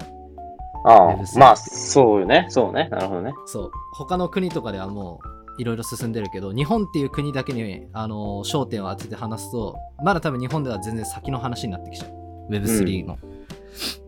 [0.85, 1.39] ああ Web3。
[1.41, 2.47] まあ、そうよね。
[2.49, 2.89] そうね。
[2.93, 3.33] なるほどね。
[3.47, 3.71] そう。
[3.95, 5.19] 他の国とかではも
[5.59, 12.53] ういろいろ進んでるけど、日本っていう国だけにあの焦点を当てて話すと、まだ多分日本では全然先の話になってきちゃう。
[12.53, 13.19] Web3 の。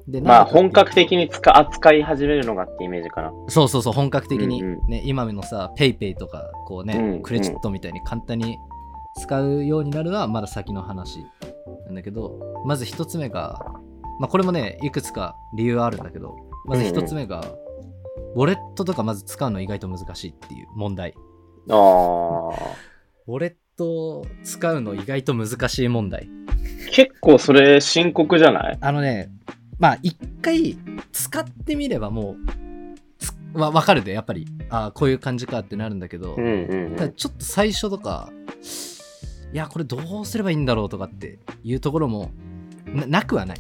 [0.09, 3.33] でまあ、本格的に使扱い始めるのがってイメージかな。
[3.49, 8.57] そうそうそう、本格的に、うんね、今のさ、ペイペイとか、こうね、うんクレジットみたいに簡単に
[9.21, 11.19] 使うようになるのはまだ先の話
[11.87, 13.65] なんだけど、まず一つ目が、
[14.19, 16.37] まあこれもね、いくつか理由はあるんだけど、
[16.67, 17.45] まず一つ目が、
[18.35, 21.15] ウォレットとかまず使うの意外と難しいっていう問題。
[21.71, 21.77] ああ。
[23.29, 26.29] ウォレット使うの意外と難しい問題。
[26.91, 28.79] 結構それ深刻じゃない？
[28.81, 29.31] あのね、
[29.83, 30.79] まあ一回
[31.11, 32.37] 使ってみればもう、
[33.19, 36.97] つわわかるで、やっぱり、ああ、こういう感じかってなるんだけど、うんうんうん。
[36.97, 38.31] ただちょっと最初とか、
[39.53, 42.31] いや、これどうすればいいんだろうとかっていうところも
[42.87, 43.59] ななくはない。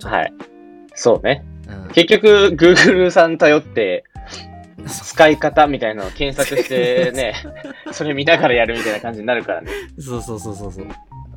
[0.00, 0.32] はい。
[0.94, 1.44] そうね。
[1.66, 4.04] うん結局、Google さん頼って、
[4.86, 7.34] 使い方みたいなのを検索してね、
[7.90, 9.72] それ見ながらやるみたいな感じになるからね。
[9.98, 10.86] そうそうそうそうそう。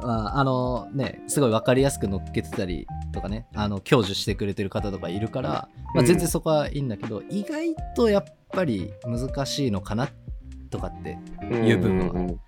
[0.01, 10.09] まあ、あのね、すごい分かりやすく乗っけてたりとかね、あの、享受してくれてる方とかいるから、まあ、うん全然そこはいいんだけど、意外とやっぱり難しいのかな
[10.69, 11.17] とかって
[11.51, 12.39] いう部分はんん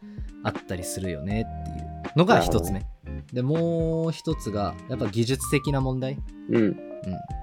[0.44, 2.86] あったりするよねっていうのが一つ目。
[3.34, 6.18] で、もう一つが、やっぱ技術的な問題。
[6.50, 6.56] うん。
[6.56, 6.64] うん。
[6.66, 6.76] うん、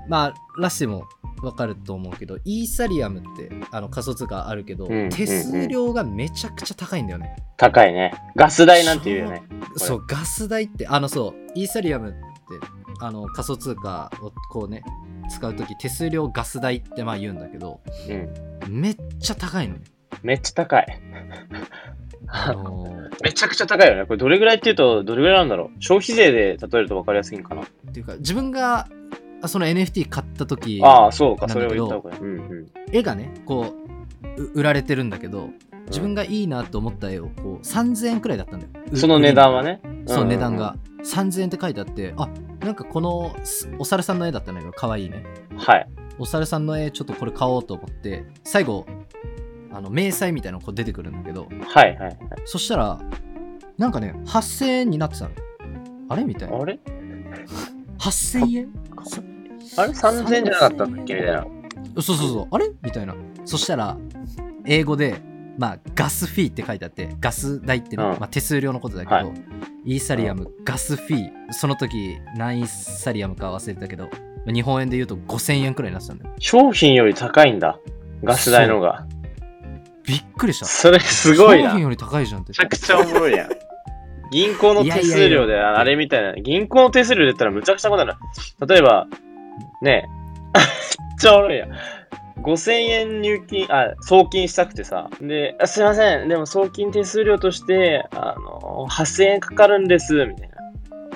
[0.09, 1.05] まあラッシーも
[1.41, 8.13] 分かると思うけどイーサリアムってあの仮想通貨あるけど、うん手数料がめちゃくちゃ高いんだよね、高いね。
[8.35, 9.43] ガス代なんて言うよね。
[9.77, 12.19] そうガス代ってあのそうイーサリアムって
[13.01, 14.83] あの仮想通貨をこうね
[15.29, 18.81] 使う時手数料ガス代ってまあ言うんだけどうん。
[18.81, 19.81] めっちゃ高いのね
[20.23, 20.87] めっちゃ高い。
[22.29, 24.05] あのー めちゃくちゃ高いよね。
[24.05, 25.83] これどれぐらいって言うと、どれぐらいなんだろう。
[25.83, 27.63] 消費税で例えると分かりやすいんかな。
[27.63, 28.89] っていうか自分があ
[29.45, 31.49] その NFT 買った時ああ、そうか。
[31.49, 32.21] それを言った方がいい。
[32.21, 32.67] うんうん。
[32.93, 33.75] 絵がねこ
[34.37, 35.51] うう売られてるんだけど
[35.87, 39.81] 自分がいいなと思った絵をこう3000円くらいだったんだようその値段はね？
[40.07, 40.77] そう、んんん値段が。
[41.07, 42.29] 3000円って書いてあって、あ、
[42.61, 45.25] なんかこのすお猿さんの絵だったんだけど、かわいいね。
[45.57, 45.89] はい。
[46.19, 48.87] お猿さんの絵、ちょっとこれ買おうと思って、最後、
[49.73, 52.19] あの、明細みたいなのこう出てくるんだけど、はいはいはい。
[52.45, 52.99] そしたら、
[53.79, 55.31] なんかね、8000円になってたの。
[56.09, 56.59] あれみたいな。
[56.59, 56.81] あれ？
[57.99, 58.69] 8000円？
[59.77, 61.15] あれ ?3000 円じゃなかったんだっけ？
[61.15, 61.47] みたいな。
[62.01, 62.71] そうそうそう、あれ？
[62.83, 63.15] みたいな。
[63.45, 63.97] そしたら、
[64.65, 65.21] 英語で、
[65.59, 69.27] まあ、ガスフィーって書いてあって、ガス代ってね、うんまあ、手数料のことだけど、はい
[69.89, 74.11] イーサリアム、ガスフィー、その時何イーサリアムか忘れたけど、ま
[74.49, 76.35] あ日本円で言うと5000円くらいになってたんだよ。
[76.41, 77.79] 商品より高いんだ。
[78.25, 79.07] ガス代の方が。
[80.05, 80.67] びっくりした。
[80.67, 81.67] それすごいな。
[81.67, 82.53] め商品より高いじゃんって。
[82.53, 83.51] ちゃくちゃおもろいやん。
[84.31, 86.35] 銀行の手数料で、いやいやいやあれみたいな。
[86.35, 88.21] 銀行の手数料で言ったらむちゃくちゃことになる。
[88.67, 89.07] 例えば、
[89.83, 90.09] ね
[90.55, 90.59] え。
[90.59, 90.63] め
[91.17, 91.71] っちゃおもろいやん。
[92.43, 95.09] 5000円入金、あ、送金したくてさ。
[95.21, 96.29] で、あすいません。
[96.29, 100.15] でも送金手数料として、あの、8000円かかるんです。
[100.27, 100.57] みたいな。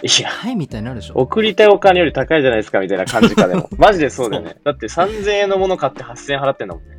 [0.03, 1.14] いや、はいみたいになるでしょ。
[1.14, 3.68] 送りたいお金より高いじゃないですか、みたいな感じかでも。
[3.77, 4.57] マジでそうだよね。
[4.64, 6.96] だって3000円のもの買って8000円払ってんだもんね。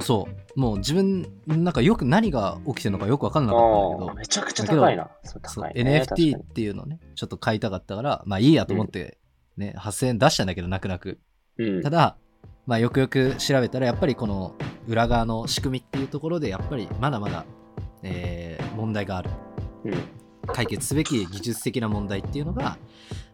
[0.00, 0.60] そう。
[0.60, 4.14] もう自分、なんかよく何が起きてるのかよくわかんなかったんだけど。
[4.14, 5.10] めちゃくちゃ高いな。
[5.22, 6.04] そうそう高いね。
[6.08, 9.18] NFT っていうのをね、ちょっと買いたかったから、まあいいやと思って、
[9.56, 11.20] ね、8000円出したんだけど、泣く泣く。
[11.58, 11.82] うん。
[11.82, 12.16] ただ、
[12.66, 14.54] まあ、よくよく調べたらやっぱりこの
[14.88, 17.44] 裏側の仕組みっていうところでやっぱりまだまだ、
[18.02, 19.30] えー問題がある。
[19.84, 19.94] うん。
[20.46, 22.78] 解決すべき技術的な問題っていうのが、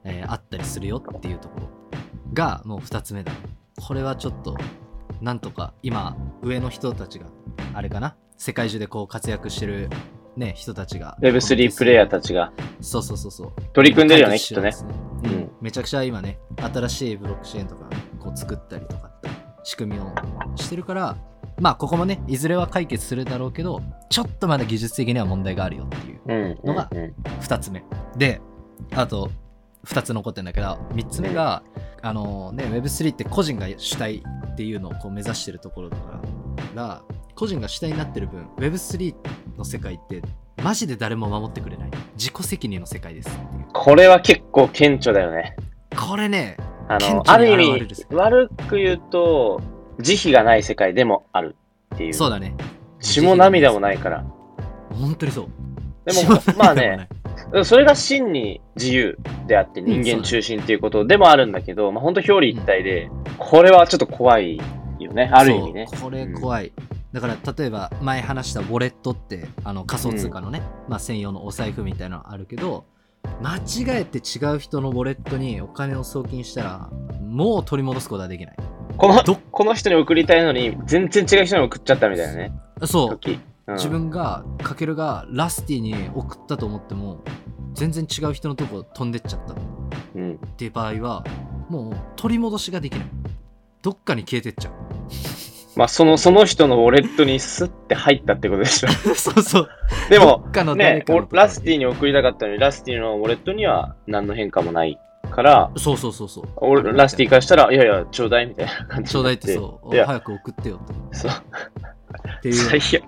[0.04, 1.68] えーあったりするよっていうところ
[2.34, 3.32] がもう2つ目だ。
[3.80, 4.56] これはちょっと
[5.20, 7.26] なんとか今上の人たちが
[7.74, 8.16] あれかな？
[8.36, 9.90] 世界中でこう活躍してる
[10.36, 12.52] ね人たちが Web3 プレイヤーたちが。
[12.80, 13.52] そうそうそうそう。
[13.72, 14.70] 取り組んでるよね、きっとね。
[15.24, 15.30] うん。
[15.30, 19.28] うん、めちゃくちゃ今ね新しいブロックチェーンとかこう作ったりとかって
[19.62, 20.12] 仕組みを
[20.56, 21.16] してるから
[21.60, 26.68] まあここもねいずれは解決するだろうけどちょっとまだ技術的には問題があるよっていううん。
[26.68, 27.14] のがうんうん。
[27.40, 27.84] 2つ目。
[28.16, 28.40] で
[28.94, 29.30] あと
[29.86, 31.62] 2つ残ってるんだけど3つ目が
[32.02, 36.20] あのね Web3 って個人が主体っていうのをこう目指してるところだか
[36.74, 37.02] ら
[37.34, 39.14] 個人が主体になってる分 Web3
[39.56, 40.22] の世界って
[40.62, 45.56] マジで誰も守ってくれない自己責任の世界ですっていうこれは結構顕著だよね。
[45.96, 46.56] これね
[46.88, 49.60] あ顕の、ある意味、悪く言うと、
[50.00, 51.56] 慈悲がない世界でもある
[51.94, 52.14] っていう。
[52.14, 52.54] そうだね
[53.00, 54.24] 血も涙もないから。
[54.92, 55.48] 本当にそう
[56.04, 57.08] でも、まあね、
[57.64, 64.60] それが真に自由であって人間中心っていうことでもあるんだけど、まあ本当表裏一体で、これはちょっと怖い
[64.98, 65.86] よね、ある意味ね。
[66.02, 66.72] これ怖い。
[67.12, 72.84] だから例えば前話したウォレットってあの仮想通貨のね、まあ、専用のお財布みたいなのあるけど
[73.42, 76.88] 間違えて違う人のウォレットにお金を送金したら
[77.20, 78.56] もう取り戻すことはできない。
[78.96, 82.52] このど、この人に送りたいのに、全然違う人に送っちゃったみたいなね。
[82.84, 83.18] そう
[83.68, 87.22] 自分がかけるがラスティに送ったと思っても
[87.74, 89.54] 全然違う人のとこ飛んでっちゃった。
[89.54, 89.56] っ
[90.14, 90.38] うん。
[90.56, 91.24] ていう場合は
[91.68, 93.06] もう取り戻しができない。
[93.82, 94.72] どっかに消えてっちゃう。
[95.76, 98.88] まあ、その、その人のウォレットにスッて入ったってことでしょ。
[99.14, 99.68] そうそう。
[100.10, 100.44] でも
[100.74, 104.98] ね、ラスティに送りたかったのに、ラスティのウォレットには何の変化もない
[105.30, 106.44] から、そうそうそうそう。
[106.56, 109.90] 俺ラスティからしたら、いやいや、ちょうだいみたいな感じちょうだいってそう。
[109.96, 110.94] 早く送ってよって。
[111.16, 111.30] そう。
[112.38, 113.04] っていう最悪。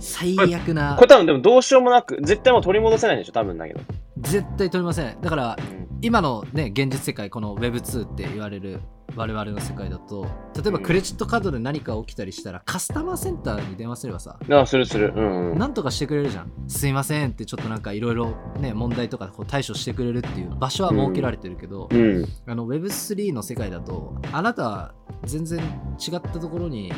[0.00, 3.80] 最悪なこれ多分でもどうしようもなく、絶対もう取り戻せないんでしょ、多分だけど。
[4.22, 8.80] 絶対取れませんだからうん今のね現実世界この Web2 って言われる
[9.14, 10.26] 我々の世界だと
[10.56, 15.12] 例えばうんクレジットカードで何か起きたりしたらカスタマーセンターに電話すればさあ、するする。
[15.14, 15.58] うんうん。
[15.58, 22.26] なんとかしてくれるじゃんすいませんってちょっとなんかいろいろね問題とかこう対処してくれるっていう場所は設けられてるけど、うん。
[22.46, 26.92] あの Web3 の世界だとあなたは全然違ったところに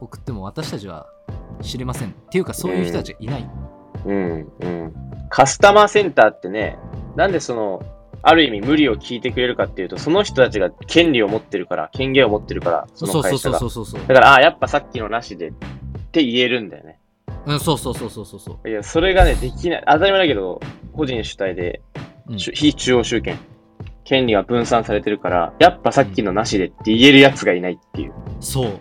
[0.00, 1.06] 送っても私たちは
[1.62, 3.50] 知りませんっていうかそういう人たちがいない、
[4.06, 4.52] うん。
[4.60, 4.94] うん。
[5.28, 6.78] カスタマーセンターってね、
[7.16, 7.82] なんでその、
[8.22, 13.58] ある意味無理を聞いてくれるかっていうと、その人たちが権利を持ってるから、権限を持ってるから、そそうそうそうの会社が。
[13.58, 15.52] そうそうそうだから、あやっぱさっきのなしでっ
[16.12, 16.98] て言えるんだよね。
[17.46, 19.84] うんそうそうそうそうそうそういや、それがね、できない。
[19.86, 20.60] 当たり前だけど、
[20.92, 21.82] 個人主体で、
[22.28, 23.38] うんし非中央集権。
[24.04, 28.12] 権利が分散されてるから、やっぱさっきのなしでって言えるやつがいないっていう。
[28.40, 28.80] そう。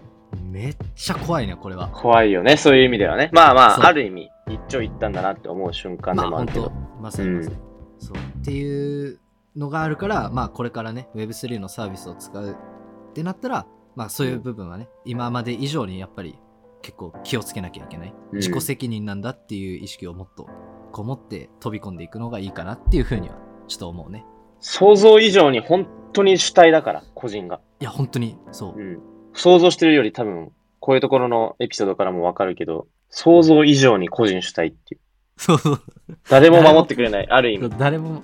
[0.49, 1.89] めっちゃ怖いね、これは。
[1.89, 3.29] 怖いよね、そういう意味ではね。
[3.31, 6.65] まあまあ、ある意味、一長一短だなって思う瞬間でもあるけど。
[6.97, 7.55] 当まさにまさに、
[7.99, 8.17] そう。
[8.17, 9.19] っていう
[9.55, 16.39] のがあるから、まあ、これからね、Web3 のサービスを使うってなったら、まあ、そういう部分はね、今まで以上にやっぱり
[16.81, 18.13] 結構気をつけなきゃいけない。
[18.31, 20.47] うん自己責任なんだっていう意識をもっと
[20.91, 23.35] こもって飛び込んでいくのがいいかなっていうふうには
[23.67, 24.25] ちょっと思うね。
[24.59, 27.62] 想像以上に本当に主体だから、個人が。
[27.79, 28.83] いや、本当にそうう。
[28.83, 29.01] ん。
[29.39, 35.02] 想像してるより多分、こういうところのエピソードからもわかるけど、想像以上に個人主体っていう。
[35.38, 35.82] そうそう。
[36.30, 37.69] 誰も守ってくれない、ある意味。
[37.78, 38.21] 誰も、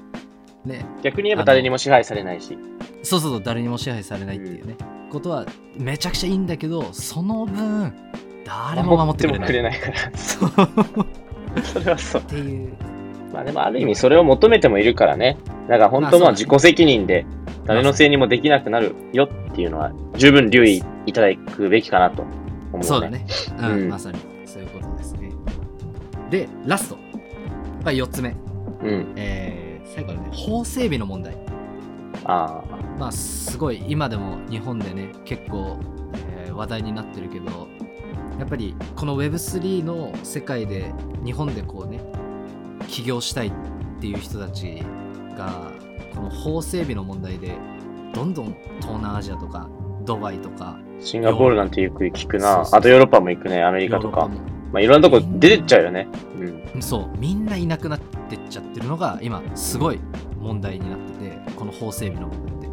[0.66, 2.58] ね、逆に言えば誰にも支配されないし。
[3.02, 4.76] そうそうそう、誰にも支配されないっていうね、
[5.10, 5.46] ことは
[5.78, 7.94] めちゃくちゃいいんだけど、その分、
[8.44, 9.40] 誰も守ってくれない。
[9.40, 10.18] もくれないから。
[10.18, 10.52] そう
[11.64, 12.22] それはそう。
[12.24, 12.74] っていう。
[13.36, 15.38] まあでもある意味それを求めてもいるからね。
[15.68, 17.26] だから本当まあそうだねまあ自己責任で
[17.66, 22.32] 誰のせいにもできなくなるよっていうのは十分留意いただくべきかなと思
[22.74, 22.84] う、ね。
[22.84, 23.10] そうだ。
[23.10, 23.26] ね。
[23.60, 25.32] うん、うんまさにそういうことですね。
[26.30, 26.98] で、ラスト。
[27.84, 28.36] が4つ目。
[28.84, 29.14] うん。
[29.16, 31.38] えー、最後はね、法整備の問題。
[32.26, 32.64] あ
[32.98, 35.78] まあ、すごい、今でも日本でね、結構、
[36.32, 37.68] えー話題になってるけど、
[38.40, 40.94] やっぱりこの Web3 の世界で、
[41.24, 42.00] 日本でこうね、
[42.88, 43.52] 起業したいっ
[44.00, 44.84] ていう人たち
[45.38, 45.72] が、
[46.14, 47.58] この法整備の問題で、
[48.14, 49.70] どんどん東南アジアとか、
[50.06, 50.86] ドバイとか、あ。
[51.00, 52.62] シンガポールなんてよく聞くな。
[52.72, 53.64] あとヨーロッパも行くね。
[53.64, 54.30] アメリカとか
[54.72, 56.08] まあいろんなとこ出てっちゃうよね。
[56.74, 56.82] うん。
[56.82, 60.00] そうみんないなくなってっちゃってるのが今すごい
[60.40, 62.68] 問題になっててこの法整備の部分で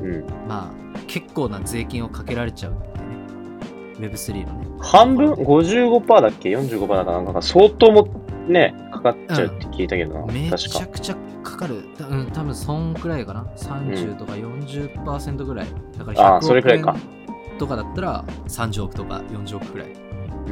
[0.00, 0.48] うん。
[0.48, 8.08] まあ結構な税金をかけられちゃうんでね Web3 のね半分 ?55% だっけ ?45% だかなんか相当も
[8.48, 10.26] ね、かかっちゃうって聞いたけどな。
[10.32, 10.50] め。
[10.50, 11.82] ちゃくちゃかかる。
[11.96, 13.46] たうん多分そんくらいかな。
[13.56, 15.66] 30とか40%ぐらい。
[15.98, 16.90] だから100あーそれくらいか。
[16.90, 19.88] 億円とかだったら30億とか40億くらい。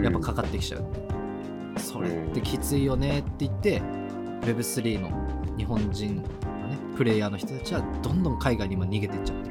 [0.03, 0.85] やっぱかかってきちゃう、
[1.79, 3.81] それってきついよねって言って
[4.43, 5.11] Web3 の
[5.57, 6.29] 日本人のね
[6.97, 9.51] プレイヤーの人たちはどんどん海外に今逃げてっちゃって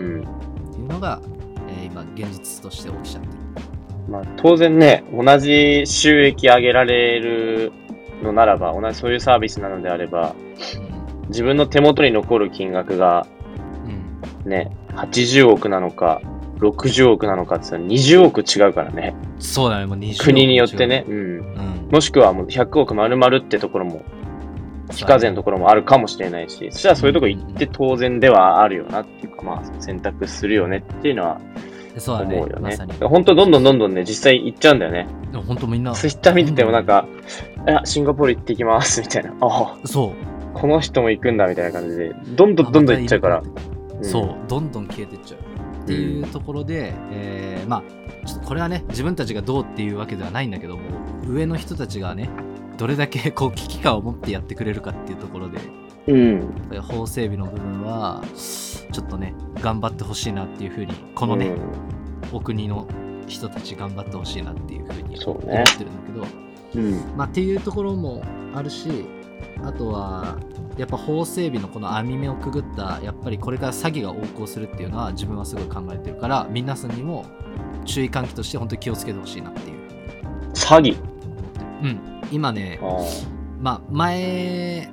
[0.00, 0.02] る。
[0.02, 0.22] うん。
[0.22, 1.20] っていうのが、
[1.68, 3.32] えー今現実として起きちゃってる。
[4.08, 7.72] まあ、当然ね、同じ収益上げられる
[8.24, 10.34] のならば、同じそういうサービスなのであれば、
[11.28, 13.26] 自分の手元に残る金額が
[14.44, 16.20] ね、80億なのか、
[16.58, 19.14] 60億なのかって言ったら20億違うからね。
[19.38, 21.04] そうだねもう20国によってね。
[21.08, 21.16] うん。
[21.16, 24.02] うんもしくはもう100億丸々ってところも、
[24.90, 31.40] 非課税のところもあるかもしれないし、そしたらそういうとこ行って当然ではあるよなっていうか、まあ選択するよねっていうのは
[31.98, 32.76] そうだね思うよね。
[33.00, 35.06] ま本当どんどんどんどんね、実際行っちゃうんだよね。
[35.30, 37.06] でも本当みんなツイッター見ててもなんか、
[37.66, 39.34] あ、シンガポール行ってきますみたいな。
[39.40, 40.12] あそう
[40.54, 43.40] この人も行くんだみたいな感じで、どんどんどんどん行っちゃうから。
[43.40, 43.44] ん
[44.02, 45.40] そう、どんどん消えてっちゃう。
[45.84, 50.82] っていうところで、えーまあ、ちょっとこれはね、自分たちがどうっていうわけではないんだけども、
[51.26, 52.30] 上の人たちがね、
[52.78, 55.58] どれだけこう危機感を持ってやってくれるかっていうところで
[56.06, 56.54] うん。
[56.82, 61.52] 法整備の部分はちょっとね頑張ってほしいなっていうふうにこのね、
[62.32, 62.86] お国の
[63.26, 65.66] 人たち頑張ってほしいなっていうふうに思ってねるんだ
[66.06, 66.43] けど、
[66.74, 67.16] うん。
[67.16, 68.22] まあ、っていうところも
[68.54, 69.06] あるし
[69.62, 70.38] あとは
[70.76, 77.26] やっぱ法整備のこの網目をくぐったやっぱりこれから詐欺が横行するっていうのは自分はすごい考えてるから皆さんにも
[77.84, 79.76] 注意喚起として本当に気をつけてほしいなっていう、
[80.52, 80.96] 詐欺？
[81.82, 82.00] うん、
[82.30, 82.98] 今ねあ
[83.60, 84.90] まあ前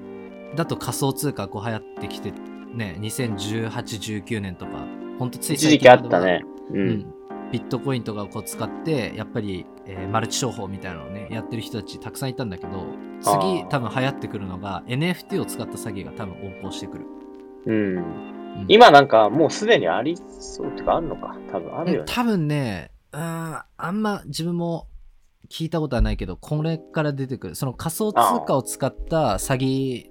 [0.56, 2.32] だと仮想通貨こう流行ってきて
[2.74, 4.86] ね201819年とか
[5.18, 6.44] 本当つい一時期あったね。
[6.72, 6.74] う。
[6.74, 7.14] うんん、
[7.52, 12.86] ビットコインとかをこう使ってやっぱり、えーマルチ商法みたいなのをねやってる人たちたくさんいたんだけど
[13.26, 17.06] あ次ー多分流行ってくるのが NFT を使った詐欺が多分横行してくる、
[17.66, 17.98] うん。
[17.98, 21.38] うん今なんかもうすでにありそうってかあるのか。
[21.50, 22.06] 多分あるよね。
[22.14, 24.88] 多分ねうんあんま自分も
[25.50, 30.10] 聞いたことはないけどこれから出てくるその仮想通貨を使った詐欺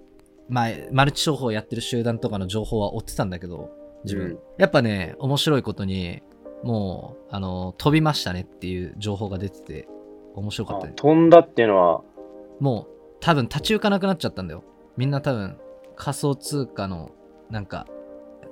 [0.49, 3.71] まあマルチ商法をやってる集団とかの情報は追ってたんだけど
[4.05, 6.23] 自分、うんやっぱね面白いことに
[6.63, 9.89] もうあの飛びましたねっていう情報が出てて
[10.35, 12.03] 面白かったねあ飛んだっていうのは、
[12.61, 12.87] もう
[13.21, 14.65] 多分立ち行かなくなっちゃったんだよ
[14.97, 15.59] みんな多分
[15.97, 17.11] 仮想通貨の
[17.51, 17.87] なんか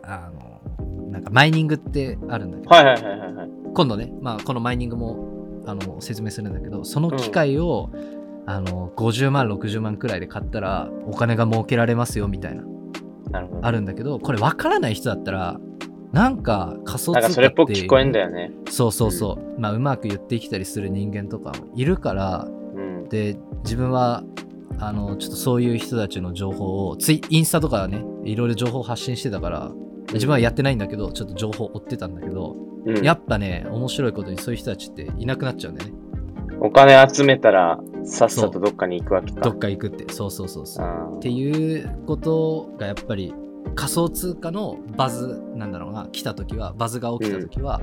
[0.02, 3.48] あのなんかマイニングってあるんだけど、はいはいはいはいはい。
[3.74, 7.90] 今度ね、まあ、このマイニングもあの説明するんだけどその機械を、
[8.46, 12.62] あの50万60万くらいで買ったらお金が儲けられますよみたいな
[13.30, 13.66] なるほど。
[13.66, 15.60] あるんだけどこれ分からない人だったら
[16.12, 18.50] なんか仮想通貨ってなんかそれっぽく聞こえんだよね。
[18.70, 23.08] そうそうそう、まあうまく言ってきたりする人間とかもいるからうん。
[23.08, 24.24] で自分は
[24.78, 29.72] あのちょっとそういう人たちの情報をツイインスタとかねいろいろ情報発信してたから
[30.12, 32.56] 自分はやってないんだけどちょっと情報追ってたんだけど、
[32.86, 33.04] うん。
[33.04, 35.96] やっぱね面白いことにそういう人たちっていなくなっちゃうんだよね。
[36.60, 39.40] お金集めたらさっさとどっかに行くわけか。
[39.42, 40.12] どっか行くって。
[40.12, 40.86] そうそうそうそう。
[40.86, 43.32] あっていうことがやっぱり
[43.78, 47.80] 仮想通貨のバズなんだろうな来た時はバズが起きた時は、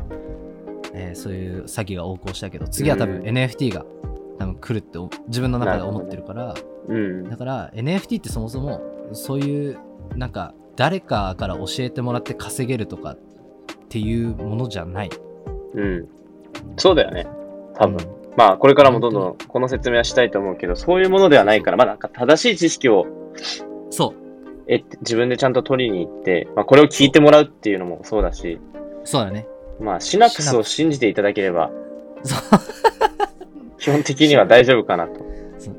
[0.93, 3.85] えーそういう詐欺が横行したけど次は多分うん NFT が
[4.37, 6.53] 多分来るって自分の中で思ってるから
[6.87, 7.29] うん。
[7.29, 8.81] だから NFT ってそもそも
[9.13, 9.79] そういう
[10.15, 13.17] なんか誰かから教えてもらって稼げるとかっ
[13.87, 15.09] ていうものじゃない
[15.75, 16.07] うん。
[16.75, 17.25] そうだよね。
[17.75, 17.95] 多分。
[17.95, 23.05] うんまあ、これからもどんどんこの説明はしたいと思うけど、そういうものではないから、まあなんか正しい知識を
[23.91, 24.24] そう
[24.67, 28.59] 得て自分でちゃんと取りに行って、まあこれを聞いてもらうっていうのもそうだし、
[29.03, 29.47] そうだね
[29.79, 31.71] まあシナプスを信じていただければ、
[33.77, 35.25] 基本的には大丈夫かなと。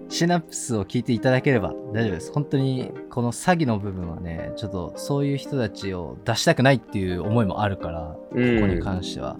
[0.09, 2.33] シナプスを聞いていただければ大丈夫です。
[2.33, 9.37] 本当にこの詐欺の部分はね、ちょっとそういう人たちを出したくないっていう思いもあるから、ここうんに関しては。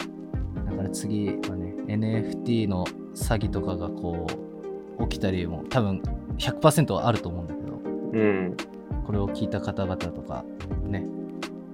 [0.69, 2.85] だから次はね、NFT の
[3.15, 4.27] 詐欺とかがこ
[4.99, 6.01] う、起きたりも多分
[6.37, 7.79] 100%はあると思うんだけど、
[8.13, 8.57] うん。
[9.07, 10.43] これを聞いた方々とか、
[10.83, 11.05] ね、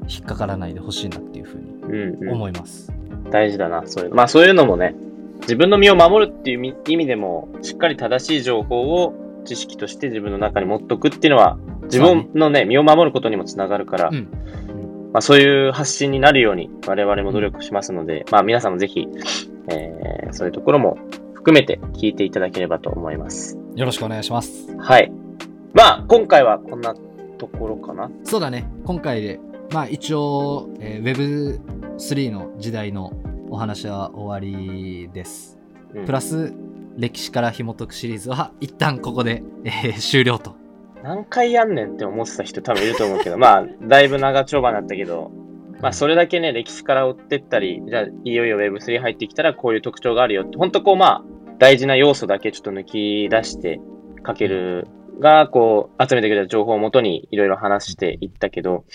[0.08, 2.30] 引っかからないでほしいなっていうふうにうん、うん。
[2.32, 2.94] 思います。
[3.32, 4.16] 大事だな、そういうの。
[4.16, 4.96] まあそういうのもね、
[5.42, 9.16] 自分の身を守るっていう意意味でも、しっかり正しい情報を
[9.46, 14.28] 知識として自分の中に持っとくっていうのは、自分のね、身を守ることにもつながるから、うん。
[15.12, 19.08] まあそういう発信になるように我々も努力しますので、まあ皆さんもぜひ、
[19.70, 21.00] えー、そういうところも
[21.34, 23.58] 含めて聞いていただければと思います。
[23.76, 24.76] よろしくお願いします。
[24.78, 25.12] はい。
[25.74, 26.94] まあ今回はこんな
[27.48, 28.10] ところかな？
[28.24, 29.40] そうだね、今回で、
[29.72, 31.60] まあ一応、えー
[31.98, 33.12] Web3 の時代の
[33.50, 35.60] お話は終わりです。
[35.94, 36.54] うんプラス、
[36.98, 40.56] 歴史から紐解くシリーズは一旦ここで、えー終了と。
[41.04, 45.32] 何回やんねんって思ってた人多分いると思うけど、まあだいぶ長丁場になったけど、
[45.82, 51.24] まあそれだけね、歴史から追ってったり、じゃあいよいよ Web3 入ってきたらこういう特徴があるよって、ほんとこうまあ
[51.60, 53.82] 大事な要素だけちょっと抜き出して、
[54.24, 54.88] かける
[55.20, 58.86] がこう集めてくれた情報をもとにいろいろ話していったけど、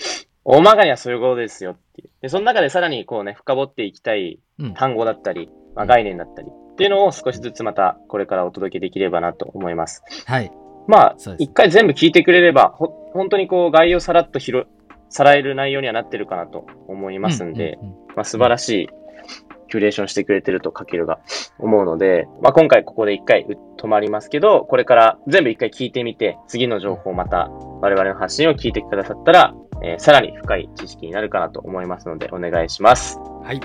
[0.43, 2.09] 大まかにはそういうことですよっていう。
[2.21, 4.73] で、その中でさらにこうね、深掘っていきたいうん。
[4.73, 10.03] 単語だったり、まあ、概念だったりっていうのを少しずつまたこれからお届けできればなと思います。
[10.25, 10.51] はい。
[10.87, 14.67] まあ一回全部聞いてくれれば、ほ、本当にこう概要さらっと広、
[15.09, 18.89] さらえる内容にはなってるかなと思いますんで、うんうんうんまあ素晴らしい
[19.69, 21.19] キュレーションしてくれてるとかけるが
[21.57, 23.45] 思うので、まあ今回ここで一回
[23.77, 27.49] 止まりますけど、これから全部一回聞いてみて、次の情報をまた
[27.81, 29.53] 我々の発信を聞いてくださったら、
[29.83, 33.17] えーさらに深い知識になるかなと思いますので、お願いします。
[33.43, 33.61] はい。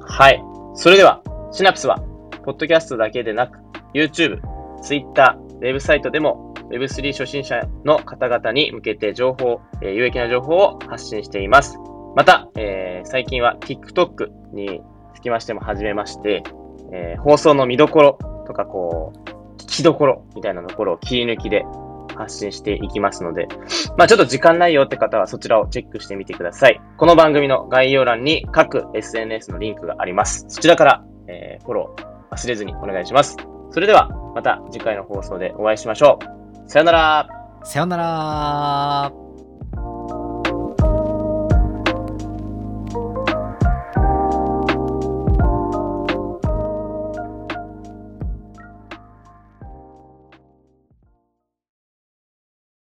[0.00, 0.42] はい。
[0.74, 1.98] それでは、シナプスは、
[2.44, 3.58] ポッドキャストだけでなく、
[3.94, 4.40] YouTube、
[4.82, 11.78] Twitter、ウェブサイトでも Web3 初心者の方々に向けて情報、えー有益な情報を発信しています。
[12.14, 14.82] また、えー最近は TikTok に
[15.18, 16.44] つきましても始めまして、
[16.92, 19.28] えー放送の見どころとかこう、
[19.60, 21.64] 聞ききどころみたいなところを切り抜きで
[22.16, 23.48] 発信していきますので、
[23.96, 26.80] まあちょっと時間ないよって方はそちらをチェックしてみてください。
[26.96, 30.44] この番組の概要欄に各 SNS のリンクがあります。
[30.48, 33.36] そちらから、えー、フォロー忘れずにお願いします。
[33.70, 36.18] それではまた次回の放送でお会いしましょ
[36.66, 36.70] う。
[36.70, 37.28] さよなら
[37.64, 39.27] さよなら